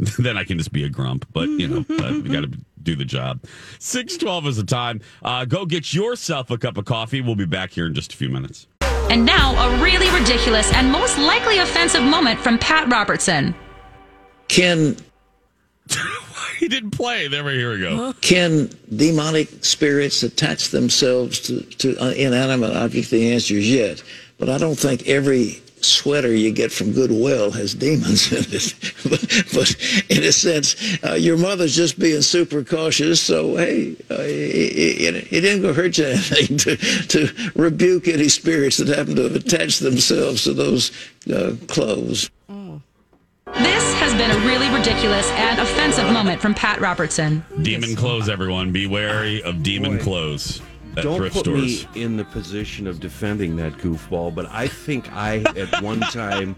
So 0.05 0.23
then 0.23 0.37
I 0.37 0.45
can 0.45 0.59
just 0.59 0.73
be 0.73 0.85
a 0.85 0.89
grump. 0.89 1.27
But 1.33 1.49
you 1.49 1.69
know, 1.69 1.79
uh, 1.91 2.21
we 2.23 2.29
gotta 2.31 2.51
do 2.83 2.97
the 2.97 3.05
job. 3.05 3.45
Six 3.79 4.17
twelve 4.17 4.47
is 4.47 4.57
the 4.57 4.65
time. 4.65 5.01
Uh, 5.23 5.45
go 5.45 5.67
get 5.67 5.93
yourself 5.93 6.51
a 6.51 6.59
cup 6.59 6.77
of 6.77 6.85
coffee. 6.85 7.21
We'll 7.21 7.35
be 7.35 7.47
back 7.47 7.71
here 7.71 7.87
in 7.87 7.95
just 7.95 8.13
a 8.13 8.17
few 8.17 8.29
minutes. 8.29 8.67
And 9.11 9.25
now, 9.25 9.55
a 9.69 9.83
really 9.83 10.11
ridiculous 10.19 10.73
and 10.75 10.93
most 10.93 11.19
likely 11.19 11.59
offensive 11.59 12.03
moment 12.03 12.39
from 12.41 12.59
Pat 12.59 12.89
Robertson. 12.89 13.55
Can 14.49 14.97
He 16.59 16.67
didn't 16.67 16.91
play. 16.91 17.29
There, 17.29 17.49
here 17.51 17.73
we 17.73 17.81
go. 17.81 18.13
can 18.21 18.71
demonic 18.95 19.65
spirits 19.65 20.23
attach 20.23 20.71
themselves 20.71 21.41
to, 21.41 21.63
to 21.63 21.97
uh, 22.03 22.11
inanimate 22.11 22.75
objects? 22.75 23.11
The 23.11 23.33
answer 23.33 23.55
is 23.55 23.71
yes. 23.71 24.03
But 24.39 24.49
I 24.49 24.59
don't 24.59 24.79
think 24.79 25.09
every 25.09 25.63
sweater 25.85 26.35
you 26.35 26.53
get 26.53 26.73
from 26.73 26.93
Goodwill 26.93 27.51
has 27.53 27.75
demons 27.75 28.33
in 28.33 28.45
it. 28.49 28.75
but, 29.05 29.45
but 29.55 30.11
in 30.11 30.25
a 30.25 30.33
sense, 30.33 30.77
uh, 31.05 31.15
your 31.15 31.37
mother's 31.37 31.75
just 31.75 31.99
being 31.99 32.23
super 32.23 32.65
cautious. 32.65 33.21
So 33.21 33.57
hey, 33.57 33.97
uh, 34.11 34.17
it, 34.21 35.15
it, 35.15 35.33
it 35.33 35.41
didn't 35.41 35.63
go 35.63 35.73
hurt 35.73 35.99
you 35.99 36.05
anything 36.09 36.57
to, 36.59 36.77
to 36.77 37.51
rebuke 37.55 38.09
any 38.09 38.29
spirits 38.29 38.79
that 38.79 38.89
happen 38.89 39.17
to 39.17 39.25
have 39.25 39.37
attached 39.37 39.81
themselves 39.81 40.45
to 40.45 40.53
those 40.53 40.91
uh, 41.33 41.55
clothes. 41.67 42.31
This 43.55 43.95
has 43.95 44.13
been 44.15 44.31
a 44.31 44.39
really 44.47 44.69
ridiculous 44.69 45.29
and 45.33 45.59
offensive 45.59 46.05
moment 46.13 46.41
from 46.41 46.55
Pat 46.55 46.81
Robertson. 46.81 47.43
Demon 47.63 47.97
clothes, 47.97 48.29
everyone. 48.29 48.73
Be 48.73 48.87
wary 48.87 49.43
of 49.43 49.63
demon 49.63 49.99
clothes 49.99 50.61
at 50.99 51.05
Don't 51.05 51.19
thrift 51.19 51.37
put 51.37 51.45
stores. 51.47 51.87
me 51.95 52.03
in 52.03 52.17
the 52.17 52.25
position 52.25 52.87
of 52.87 53.01
defending 53.01 53.57
that 53.57 53.75
goofball, 53.75 54.35
but 54.35 54.47
I 54.51 54.69
think 54.69 55.13
I 55.13 55.39
at 55.57 55.83
one 55.83 56.01
time, 56.01 56.57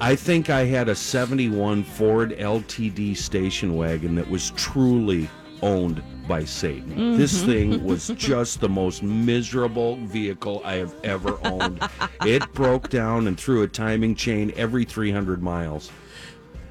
I 0.00 0.16
think 0.16 0.50
I 0.50 0.64
had 0.64 0.88
a 0.88 0.94
'71 0.94 1.84
Ford 1.84 2.32
LTD 2.38 3.16
station 3.16 3.76
wagon 3.76 4.14
that 4.16 4.28
was 4.28 4.50
truly 4.52 5.28
owned 5.62 6.02
by 6.26 6.44
Satan. 6.44 7.18
This 7.18 7.38
mm-hmm. 7.38 7.50
thing 7.50 7.84
was 7.90 8.08
just 8.16 8.60
the 8.60 8.68
most 8.68 9.02
miserable 9.02 9.96
vehicle 10.06 10.62
I 10.64 10.74
have 10.74 10.94
ever 11.04 11.38
owned. 11.44 11.80
it 12.24 12.50
broke 12.52 12.88
down 12.88 13.26
and 13.26 13.38
threw 13.38 13.62
a 13.62 13.68
timing 13.68 14.14
chain 14.14 14.52
every 14.56 14.84
300 14.84 15.42
miles. 15.42 15.90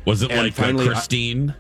Was 0.06 0.24
it 0.24 0.32
And 0.32 0.44
like 0.44 0.54
finally 0.54 0.86
I- 0.86 0.94
Christine? 0.94 1.54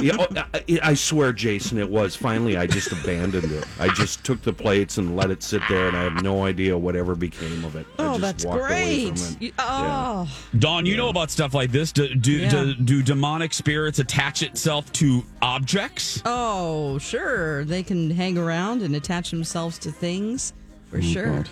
Yeah, 0.00 0.16
oh, 0.18 0.26
I, 0.54 0.78
I 0.82 0.94
swear, 0.94 1.32
Jason, 1.32 1.78
it 1.78 1.88
was. 1.88 2.14
Finally, 2.14 2.56
I 2.56 2.66
just 2.66 2.92
abandoned 2.92 3.50
it. 3.50 3.64
I 3.80 3.88
just 3.88 4.22
took 4.24 4.42
the 4.42 4.52
plates 4.52 4.98
and 4.98 5.16
let 5.16 5.30
it 5.30 5.42
sit 5.42 5.62
there, 5.68 5.88
and 5.88 5.96
I 5.96 6.02
have 6.04 6.22
no 6.22 6.44
idea 6.44 6.76
whatever 6.76 7.14
became 7.14 7.64
of 7.64 7.74
it. 7.76 7.86
I 7.98 8.02
Oh, 8.04 8.08
just 8.18 8.20
that's 8.20 8.44
walked 8.44 8.60
away 8.70 9.04
great. 9.10 9.18
from 9.18 9.32
it. 9.36 9.42
You- 9.42 9.52
oh, 9.58 10.28
Dawn, 10.58 10.84
you 10.86 10.96
know 10.96 11.08
about 11.08 11.30
stuff 11.30 11.54
like 11.54 11.72
this. 11.72 11.92
Do 11.92 12.14
do, 12.14 12.32
Yeah. 12.32 12.50
do 12.50 12.74
do 12.74 13.02
demonic 13.02 13.54
spirits 13.54 13.98
attach 13.98 14.42
itself 14.42 14.92
to 14.94 15.24
objects? 15.42 16.20
oh, 16.26 16.98
sure. 16.98 17.64
They 17.64 17.82
can 17.82 18.10
hang 18.10 18.36
around 18.38 18.82
and 18.82 18.94
attach 18.96 19.30
themselves 19.30 19.78
to 19.80 19.90
things 19.92 20.52
for 20.90 20.98
mm, 21.00 21.12
sure. 21.12 21.26
God. 21.36 21.48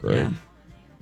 Great. 0.00 0.16
Yeah. 0.18 0.30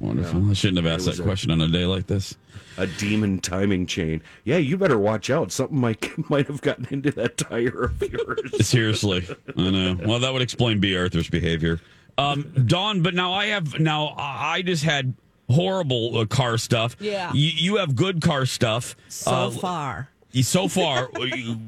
Wonderful. 0.02 0.50
I 0.50 0.52
shouldn't 0.54 0.84
have 0.84 0.86
asked 0.92 1.06
It 1.06 1.10
was 1.10 1.16
that 1.18 1.22
a- 1.22 1.26
question 1.26 1.50
on 1.52 1.60
a 1.60 1.68
day 1.68 1.86
like 1.86 2.06
this. 2.08 2.36
A 2.76 2.86
demon 2.86 3.38
timing 3.38 3.86
chain. 3.86 4.22
Yeah, 4.44 4.56
you 4.56 4.76
better 4.76 4.98
watch 4.98 5.30
out. 5.30 5.52
Something 5.52 5.78
might 5.78 6.10
might 6.30 6.46
have 6.48 6.60
gotten 6.60 6.86
into 6.90 7.10
that 7.12 7.36
tire 7.38 7.84
of 7.84 8.02
yours. 8.02 8.66
Seriously. 8.66 9.26
I 9.56 9.70
know. 9.70 9.98
Well, 10.04 10.18
that 10.20 10.32
would 10.32 10.42
explain 10.42 10.80
B. 10.80 10.96
Arthur's 10.96 11.30
behavior. 11.30 11.80
Um, 12.18 12.52
Dawn, 12.66 13.02
but 13.02 13.14
now 13.14 13.32
I 13.32 13.46
have, 13.46 13.78
now 13.80 14.08
I 14.18 14.54
I 14.56 14.62
just 14.62 14.84
had 14.84 15.14
horrible 15.48 16.18
uh, 16.18 16.24
car 16.26 16.58
stuff. 16.58 16.96
Yeah. 17.00 17.30
You, 17.32 17.50
you 17.54 17.76
have 17.76 17.94
good 17.94 18.20
car 18.22 18.44
stuff. 18.46 18.96
So 19.08 19.30
Uh, 19.30 19.50
far. 19.50 20.08
So 20.40 20.66
far, 20.66 21.10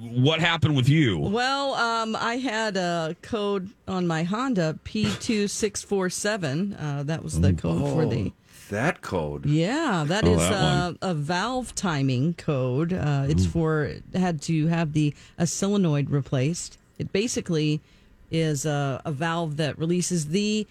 what 0.01 0.41
happened 0.41 0.75
with 0.75 0.89
you? 0.89 1.19
Well, 1.19 1.75
um, 1.75 2.17
I 2.17 2.37
had 2.39 2.79
a 2.79 3.15
code 3.21 3.69
on 3.87 4.07
my 4.07 4.23
Honda 4.23 4.79
P2647. 4.85 6.77
Uh, 6.81 7.03
that 7.03 7.23
was 7.23 7.41
the 7.41 7.53
code 7.53 7.81
for 7.93 8.07
the. 8.07 8.33
That 8.71 9.03
code. 9.03 9.45
Yeah, 9.45 10.05
that 10.09 10.25
Oh, 10.25 10.33
is 10.33 10.39
that 10.39 10.55
uh, 10.55 10.93
a 11.03 11.13
valve 11.13 11.75
timing 11.75 12.33
code. 12.35 12.95
Uh, 12.95 13.27
it's 13.29 13.45
for 13.45 13.93
had 14.15 14.41
to 14.43 14.69
have 14.69 14.95
the 14.95 15.13
a 15.37 15.47
solenoid 15.47 16.09
replaced. 16.09 16.79
It 16.99 17.13
basically 17.13 17.83
is 18.31 18.65
a, 18.65 19.03
a 19.05 19.13
valve 19.13 19.59
that 19.59 19.79
releases 19.79 20.29
the 20.29 20.67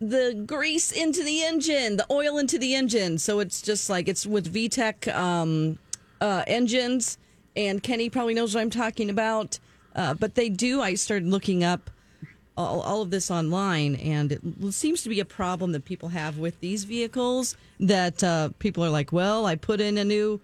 the 0.00 0.42
grease 0.46 0.90
into 0.90 1.22
the 1.22 1.42
engine, 1.44 1.98
the 1.98 2.06
oil 2.10 2.38
into 2.38 2.58
the 2.58 2.74
engine. 2.74 3.18
So 3.18 3.40
it's 3.40 3.60
just 3.60 3.90
like 3.90 4.08
it's 4.08 4.24
with 4.24 4.52
VTEC 4.52 5.14
um, 5.14 5.78
uh, 6.22 6.44
engines, 6.46 7.18
and 7.56 7.82
Kenny 7.82 8.10
probably 8.10 8.34
knows 8.34 8.54
what 8.54 8.60
I'm 8.60 8.70
talking 8.70 9.10
about. 9.10 9.58
Uh, 9.94 10.14
but 10.14 10.34
they 10.34 10.48
do. 10.48 10.80
I 10.82 10.94
started 10.94 11.28
looking 11.28 11.62
up 11.62 11.88
all, 12.56 12.80
all 12.82 13.02
of 13.02 13.10
this 13.10 13.30
online, 13.30 13.94
and 13.96 14.32
it 14.32 14.40
seems 14.72 15.02
to 15.02 15.08
be 15.08 15.20
a 15.20 15.24
problem 15.24 15.72
that 15.72 15.84
people 15.84 16.08
have 16.08 16.38
with 16.38 16.58
these 16.60 16.84
vehicles. 16.84 17.56
That 17.80 18.22
uh, 18.24 18.50
people 18.58 18.84
are 18.84 18.90
like, 18.90 19.12
"Well, 19.12 19.46
I 19.46 19.54
put 19.54 19.80
in 19.80 19.98
a 19.98 20.04
new, 20.04 20.40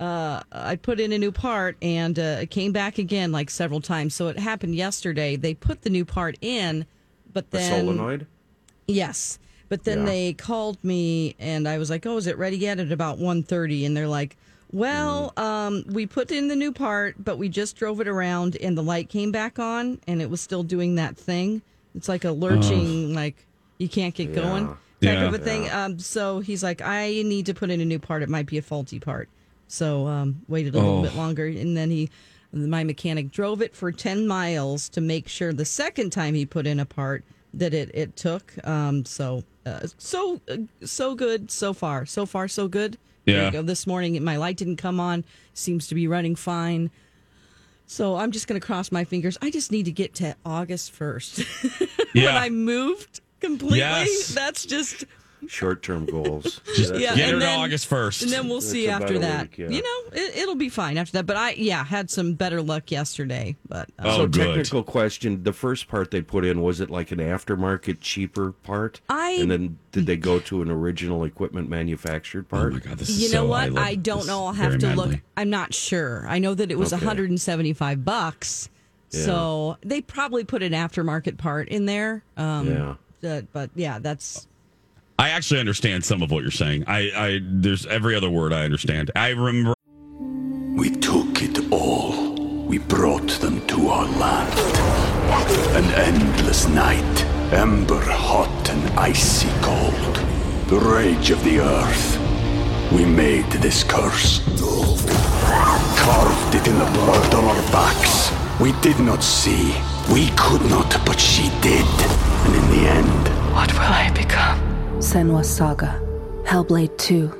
uh, 0.00 0.42
I 0.52 0.76
put 0.76 1.00
in 1.00 1.12
a 1.12 1.18
new 1.18 1.32
part, 1.32 1.76
and 1.82 2.18
uh, 2.18 2.38
it 2.42 2.50
came 2.50 2.72
back 2.72 2.98
again 2.98 3.32
like 3.32 3.48
several 3.50 3.80
times." 3.80 4.14
So 4.14 4.28
it 4.28 4.38
happened 4.38 4.74
yesterday. 4.74 5.36
They 5.36 5.54
put 5.54 5.82
the 5.82 5.90
new 5.90 6.04
part 6.04 6.36
in, 6.42 6.84
but 7.32 7.50
then 7.50 7.86
solenoid. 7.86 8.26
Yes. 8.86 9.38
But 9.70 9.84
then 9.84 10.00
Yeah. 10.00 10.04
they 10.06 10.32
called 10.32 10.82
me 10.82 11.36
and 11.38 11.68
I 11.68 11.76
was 11.76 11.90
like, 11.90 12.06
"Oh, 12.06 12.16
is 12.16 12.26
it 12.26 12.38
ready 12.38 12.56
yet?" 12.56 12.80
At 12.80 12.90
about 12.90 13.18
1.30 13.18 13.84
and 13.84 13.94
they're 13.96 14.08
like, 14.08 14.36
"Well, 14.72 15.32
Mm. 15.36 15.42
um, 15.42 15.84
we 15.88 16.06
put 16.06 16.30
in 16.30 16.48
the 16.48 16.56
new 16.56 16.72
part, 16.72 17.16
but 17.18 17.38
we 17.38 17.48
just 17.48 17.76
drove 17.76 18.00
it 18.00 18.08
around 18.08 18.56
and 18.56 18.76
the 18.76 18.82
light 18.82 19.08
came 19.08 19.32
back 19.32 19.58
on 19.58 20.00
and 20.06 20.20
it 20.20 20.28
was 20.30 20.40
still 20.40 20.62
doing 20.62 20.96
that 20.96 21.16
thing. 21.16 21.62
It's 21.94 22.08
like 22.08 22.24
a 22.24 22.32
lurching 22.32 23.14
like 23.14 23.46
you 23.78 23.88
can't 23.88 24.14
get 24.14 24.34
going 24.34 24.66
type 24.66 24.76
Yeah. 25.00 25.24
of 25.26 25.34
a 25.34 25.38
thing. 25.38 25.70
Um, 25.70 25.98
so 25.98 26.40
he's 26.40 26.62
like, 26.62 26.82
"I 26.82 27.22
need 27.24 27.46
to 27.46 27.54
put 27.54 27.70
in 27.70 27.80
a 27.80 27.84
new 27.84 27.98
part. 27.98 28.22
It 28.22 28.28
might 28.28 28.46
be 28.46 28.58
a 28.58 28.62
faulty 28.62 28.98
part." 29.00 29.28
So 29.68 30.06
um, 30.06 30.42
waited 30.48 30.74
a 30.74 30.78
little 30.78 30.98
Oh. 30.98 31.02
bit 31.02 31.14
longer 31.14 31.46
and 31.46 31.76
then 31.76 31.90
he 31.90 32.10
my 32.50 32.82
mechanic 32.82 33.30
drove 33.30 33.60
it 33.60 33.76
for 33.76 33.92
10 33.92 34.26
miles 34.26 34.88
to 34.88 35.02
make 35.02 35.28
sure 35.28 35.52
the 35.52 35.66
second 35.66 36.10
time 36.10 36.32
he 36.34 36.46
put 36.46 36.66
in 36.66 36.80
a 36.80 36.86
part 36.86 37.22
that 37.52 37.74
it 37.74 37.90
it 37.94 38.16
took. 38.16 38.54
Um, 38.66 39.04
so 39.04 39.44
uh, 39.66 39.80
so 39.98 40.40
uh, 40.50 40.56
so 40.82 41.14
good 41.14 41.50
so 41.50 41.72
far. 41.74 42.06
So 42.06 42.24
far 42.26 42.48
so 42.48 42.66
good. 42.68 42.96
Yeah. 43.32 43.50
go. 43.50 43.62
This 43.62 43.86
morning 43.86 44.22
my 44.24 44.36
light 44.36 44.56
didn't 44.56 44.76
come 44.76 45.00
on. 45.00 45.24
Seems 45.54 45.88
to 45.88 45.94
be 45.94 46.06
running 46.06 46.34
fine. 46.36 46.90
So 47.86 48.16
I'm 48.16 48.32
just 48.32 48.46
going 48.46 48.60
to 48.60 48.66
cross 48.66 48.92
my 48.92 49.04
fingers. 49.04 49.38
I 49.40 49.50
just 49.50 49.72
need 49.72 49.86
to 49.86 49.92
get 49.92 50.14
to 50.16 50.36
August 50.44 50.92
1st. 50.98 51.88
Yeah. 52.14 52.26
when 52.34 52.36
I 52.42 52.48
moved 52.48 53.20
completely. 53.40 53.78
Yes. 53.78 54.28
That's 54.34 54.64
just 54.64 55.04
Short 55.46 55.82
term 55.82 56.04
goals. 56.06 56.60
Just 56.76 56.94
yeah, 56.94 57.14
get 57.14 57.28
her 57.28 57.34
and 57.34 57.42
to 57.42 57.48
August 57.48 57.88
1st. 57.88 58.22
and 58.24 58.30
then 58.32 58.48
we'll 58.48 58.60
see 58.60 58.86
about 58.86 59.02
after 59.02 59.18
that. 59.20 59.42
week, 59.50 59.58
yeah. 59.58 59.68
You 59.68 59.82
know, 59.82 60.12
it, 60.20 60.36
it'll 60.38 60.54
be 60.56 60.68
fine 60.68 60.98
after 60.98 61.12
that. 61.12 61.26
But 61.26 61.36
I, 61.36 61.50
yeah, 61.52 61.84
had 61.84 62.10
some 62.10 62.34
better 62.34 62.60
luck 62.60 62.90
yesterday. 62.90 63.56
But 63.68 63.88
uh, 63.98 64.02
Oh, 64.04 64.16
so 64.18 64.26
good. 64.26 64.54
technical 64.56 64.82
question: 64.82 65.42
the 65.44 65.52
first 65.52 65.88
part 65.88 66.10
they 66.10 66.20
put 66.22 66.44
in 66.44 66.60
was 66.60 66.80
it 66.80 66.90
like 66.90 67.12
an 67.12 67.18
aftermarket 67.18 67.98
cheaper 68.00 68.52
part? 68.52 69.00
I- 69.08 69.38
and 69.40 69.50
then 69.50 69.78
did 69.92 70.06
they 70.06 70.16
go 70.16 70.38
to 70.40 70.60
an 70.62 70.70
original 70.70 71.24
equipment 71.24 71.68
manufactured 71.68 72.48
part? 72.48 72.66
oh 72.66 72.70
part? 72.70 72.84
my 72.84 72.90
God, 72.90 72.98
this 72.98 73.08
is 73.08 73.22
you 73.22 73.28
know 73.30 73.44
so- 73.44 73.48
what? 73.48 73.70
love 73.72 73.84
I, 73.84 73.94
don't 73.94 74.26
know. 74.26 74.46
I'll 74.46 74.52
have 74.52 74.78
to 74.78 74.94
look. 74.94 75.14
I'm 75.36 75.50
not 75.50 75.72
sure. 75.72 76.26
I 76.28 76.38
know 76.40 76.54
that 76.54 76.70
it 76.70 76.78
was 76.78 76.92
Okay. 76.92 77.04
175 77.06 78.04
bucks. 78.04 78.68
So 79.10 79.78
they 79.82 80.00
probably 80.02 80.44
put 80.44 80.62
an 80.62 80.72
aftermarket 80.72 81.38
part 81.38 81.68
in 81.68 81.86
there. 81.86 82.22
Um, 82.36 82.66
Yeah. 82.68 82.94
that- 83.22 83.52
but 83.52 83.70
yeah, 83.74 83.98
that's 83.98 84.46
I 85.20 85.30
actually 85.30 85.58
understand 85.58 86.04
some 86.04 86.22
of 86.22 86.30
what 86.30 86.42
you're 86.42 86.50
saying. 86.52 86.84
I, 86.86 87.10
I 87.16 87.40
there's 87.42 87.86
every 87.86 88.14
other 88.14 88.30
word 88.30 88.52
I 88.52 88.64
understand. 88.64 89.10
I 89.16 89.30
remember 89.30 89.74
We 90.80 90.90
took 90.90 91.42
it 91.42 91.72
all. 91.72 92.34
We 92.66 92.78
brought 92.78 93.28
them 93.40 93.66
to 93.66 93.88
our 93.88 94.06
land. 94.06 94.58
An 95.76 95.84
endless 95.94 96.68
night, 96.68 97.24
ember 97.52 98.00
hot 98.00 98.70
and 98.70 98.98
icy 98.98 99.48
cold. 99.60 100.16
The 100.68 100.78
rage 100.78 101.30
of 101.30 101.42
the 101.42 101.60
earth. 101.60 102.92
We 102.92 103.04
made 103.04 103.50
this 103.50 103.82
curse. 103.82 104.40
Carved 105.98 106.54
it 106.54 106.66
in 106.68 106.78
the 106.78 106.90
blood 106.92 107.34
on 107.34 107.44
our 107.44 107.62
backs. 107.72 108.30
We 108.60 108.72
did 108.80 109.00
not 109.00 109.22
see. 109.24 109.74
We 110.12 110.30
could 110.36 110.62
not, 110.70 110.96
but 111.04 111.18
she 111.18 111.48
did. 111.60 111.86
And 112.46 112.54
in 112.54 112.70
the 112.70 112.88
end, 112.88 113.28
What 113.52 113.72
will 113.72 113.80
I 113.80 114.10
become? 114.14 114.77
Senua 114.98 115.44
Saga. 115.44 116.02
Hellblade 116.42 116.98
2. 116.98 117.32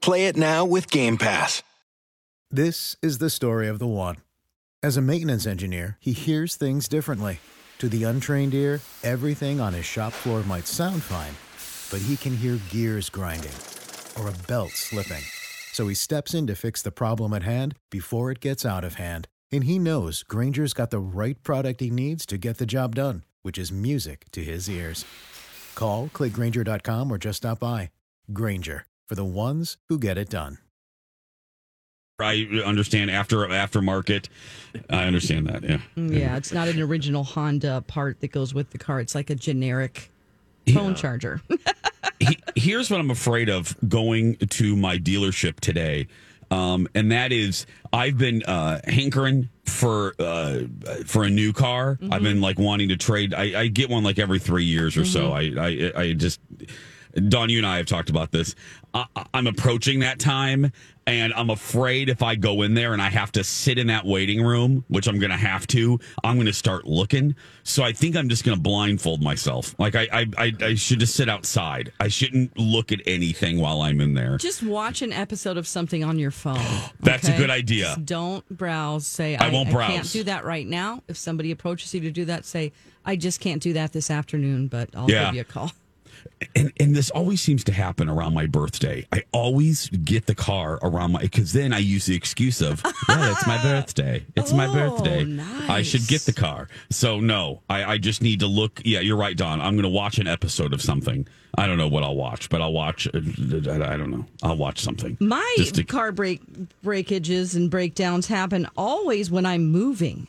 Play 0.00 0.26
it 0.26 0.36
now 0.36 0.64
with 0.64 0.90
Game 0.90 1.16
Pass. 1.16 1.62
This 2.50 2.96
is 3.02 3.18
the 3.18 3.30
story 3.30 3.68
of 3.68 3.78
the 3.78 3.86
one. 3.86 4.16
As 4.82 4.96
a 4.96 5.02
maintenance 5.02 5.46
engineer, 5.46 5.96
he 6.00 6.12
hears 6.12 6.56
things 6.56 6.88
differently. 6.88 7.38
To 7.78 7.88
the 7.88 8.02
untrained 8.02 8.52
ear, 8.52 8.80
everything 9.04 9.60
on 9.60 9.74
his 9.74 9.84
shop 9.84 10.12
floor 10.12 10.42
might 10.42 10.66
sound 10.66 11.04
fine, 11.04 11.34
but 11.88 12.04
he 12.04 12.16
can 12.16 12.36
hear 12.36 12.58
gears 12.68 13.08
grinding 13.10 13.54
or 14.18 14.28
a 14.28 14.46
belt 14.48 14.72
slipping. 14.72 15.22
So 15.72 15.86
he 15.86 15.94
steps 15.94 16.34
in 16.34 16.48
to 16.48 16.56
fix 16.56 16.82
the 16.82 16.90
problem 16.90 17.32
at 17.32 17.44
hand 17.44 17.76
before 17.90 18.32
it 18.32 18.40
gets 18.40 18.66
out 18.66 18.82
of 18.82 18.94
hand. 18.94 19.28
And 19.52 19.62
he 19.64 19.78
knows 19.78 20.24
Grainger's 20.24 20.74
got 20.74 20.90
the 20.90 20.98
right 20.98 21.40
product 21.44 21.80
he 21.80 21.90
needs 21.90 22.26
to 22.26 22.38
get 22.38 22.58
the 22.58 22.66
job 22.66 22.96
done, 22.96 23.22
which 23.42 23.56
is 23.56 23.70
music 23.70 24.24
to 24.32 24.42
his 24.42 24.68
ears. 24.68 25.04
Call, 25.74 26.08
click 26.12 26.32
grainger.com, 26.32 27.12
or 27.12 27.18
just 27.18 27.38
stop 27.38 27.60
by. 27.60 27.90
Grainger, 28.32 28.86
for 29.06 29.14
the 29.14 29.24
ones 29.24 29.76
who 29.88 29.98
get 29.98 30.16
it 30.18 30.28
done. 30.30 30.58
I 32.20 32.46
understand 32.64 33.10
after 33.10 33.38
aftermarket. 33.38 34.28
I 34.88 35.04
understand 35.04 35.48
that. 35.48 35.64
Yeah. 35.64 35.78
Mm, 35.96 36.16
Yeah, 36.16 36.36
it's 36.36 36.52
not 36.52 36.68
an 36.68 36.80
original 36.80 37.24
Honda 37.24 37.82
part 37.86 38.20
that 38.20 38.30
goes 38.30 38.54
with 38.54 38.70
the 38.70 38.78
car. 38.78 39.00
It's 39.00 39.16
like 39.16 39.30
a 39.30 39.34
generic 39.34 40.10
phone 40.72 40.94
charger. 40.94 41.40
he, 42.20 42.38
here's 42.54 42.88
what 42.88 43.00
I'm 43.00 43.10
afraid 43.10 43.48
of 43.48 43.76
going 43.88 44.36
to 44.36 44.76
my 44.76 44.96
dealership 44.96 45.58
today. 45.58 46.06
Um, 46.52 46.86
and 46.94 47.10
that 47.10 47.32
is, 47.32 47.66
I've 47.92 48.16
been 48.16 48.44
uh, 48.44 48.80
hankering 48.86 49.48
for 49.66 50.14
uh, 50.18 50.60
for 51.06 51.24
a 51.24 51.30
new 51.30 51.52
car. 51.52 51.98
I've 52.10 52.22
been 52.22 52.40
like 52.40 52.58
wanting 52.58 52.88
to 52.90 52.96
trade. 52.96 53.34
I, 53.34 53.62
I 53.62 53.66
get 53.68 53.88
one 53.90 54.04
like 54.04 54.18
every 54.18 54.38
three 54.38 54.64
years 54.64 54.96
or 54.96 55.04
so. 55.04 55.32
I, 55.32 55.52
I 55.58 55.92
I 56.02 56.12
just 56.12 56.40
Don, 57.28 57.48
you 57.48 57.58
and 57.58 57.66
I 57.66 57.76
have 57.78 57.86
talked 57.86 58.10
about 58.10 58.32
this. 58.32 58.54
I, 58.92 59.06
I'm 59.32 59.46
approaching 59.46 60.00
that 60.00 60.18
time, 60.18 60.70
and 61.06 61.32
I'm 61.34 61.50
afraid 61.50 62.08
if 62.08 62.22
I 62.22 62.34
go 62.36 62.62
in 62.62 62.74
there 62.74 62.92
and 62.92 63.02
I 63.02 63.08
have 63.10 63.32
to 63.32 63.42
sit 63.44 63.76
in 63.78 63.88
that 63.88 64.04
waiting 64.06 64.42
room, 64.44 64.84
which 64.88 65.06
I'm 65.08 65.18
going 65.18 65.30
to 65.30 65.36
have 65.36 65.66
to, 65.68 65.98
I'm 66.22 66.36
going 66.36 66.46
to 66.46 66.52
start 66.52 66.86
looking. 66.86 67.34
So 67.64 67.82
I 67.82 67.92
think 67.92 68.16
I'm 68.16 68.28
just 68.28 68.44
going 68.44 68.56
to 68.56 68.62
blindfold 68.62 69.22
myself. 69.22 69.74
Like 69.78 69.94
I, 69.96 70.08
I, 70.12 70.26
I, 70.38 70.52
I 70.60 70.74
should 70.74 71.00
just 71.00 71.14
sit 71.16 71.28
outside. 71.28 71.92
I 72.00 72.08
shouldn't 72.08 72.56
look 72.58 72.92
at 72.92 73.00
anything 73.06 73.60
while 73.60 73.82
I'm 73.82 74.00
in 74.00 74.14
there. 74.14 74.36
Just 74.38 74.62
watch 74.62 75.02
an 75.02 75.12
episode 75.12 75.56
of 75.56 75.66
something 75.66 76.04
on 76.04 76.18
your 76.18 76.30
phone. 76.30 76.64
That's 77.00 77.28
a 77.28 77.36
good 77.36 77.50
idea. 77.50 77.86
Just 77.94 78.06
don't 78.06 78.48
browse. 78.48 79.06
Say 79.06 79.36
I 79.36 79.50
won't 79.50 79.70
browse. 79.70 79.90
I 79.90 79.94
can't 79.94 80.10
do 80.12 80.22
that 80.24 80.44
right 80.44 80.66
now. 80.66 81.02
If 81.08 81.16
somebody 81.16 81.50
approaches 81.50 81.92
you 81.94 82.00
to 82.02 82.10
do 82.10 82.24
that, 82.26 82.44
say 82.44 82.72
I 83.04 83.16
just 83.16 83.40
can't 83.40 83.62
do 83.62 83.72
that 83.74 83.92
this 83.92 84.10
afternoon, 84.10 84.68
but 84.68 84.90
I'll 84.94 85.10
Yeah. 85.10 85.26
give 85.26 85.34
you 85.34 85.40
a 85.42 85.44
call. 85.44 85.70
and 86.56 86.72
and 86.78 86.94
this 86.94 87.10
always 87.10 87.40
seems 87.40 87.64
to 87.64 87.72
happen 87.72 88.08
around 88.08 88.34
my 88.34 88.46
birthday. 88.46 89.06
I 89.12 89.22
always 89.32 89.88
get 89.90 90.26
the 90.26 90.34
car 90.34 90.78
around 90.82 91.12
my 91.12 91.20
because 91.22 91.52
then 91.52 91.72
I 91.72 91.78
use 91.78 92.06
the 92.06 92.14
excuse 92.14 92.60
of, 92.60 92.82
"Well, 93.08 93.32
it's 93.32 93.46
my 93.46 93.60
birthday. 93.62 94.24
It's 94.36 94.52
my 94.52 94.66
Oh, 94.66 94.72
birthday. 94.72 95.38
I 95.68 95.82
should 95.82 96.06
get 96.06 96.22
the 96.22 96.32
car." 96.32 96.68
So 96.90 97.20
no, 97.20 97.62
I, 97.68 97.84
I 97.84 97.98
just 97.98 98.22
need 98.22 98.40
to 98.40 98.46
look. 98.46 98.80
Yeah, 98.84 99.00
you're 99.00 99.16
right, 99.16 99.36
Don. 99.36 99.60
I'm 99.60 99.74
going 99.74 99.82
to 99.84 99.88
watch 99.88 100.18
an 100.18 100.26
episode 100.28 100.72
of 100.72 100.80
something. 100.82 101.26
I 101.56 101.66
don't 101.68 101.78
know 101.78 101.88
what 101.88 102.02
I'll 102.02 102.16
watch, 102.16 102.48
but 102.50 102.60
I'll 102.60 102.72
watch. 102.72 103.06
uh, 103.06 103.18
I 103.18 103.94
I 103.94 103.96
don't 103.96 104.10
know. 104.10 104.26
I'll 104.42 104.56
watch 104.56 104.80
something. 104.80 105.16
My 105.20 105.56
to- 105.58 105.84
car 105.84 106.12
break 106.12 106.40
breakages 106.82 107.54
and 107.54 107.70
breakdowns 107.70 108.26
happen 108.26 108.68
always 108.76 109.30
when 109.30 109.46
I'm 109.46 109.66
moving. 109.66 110.26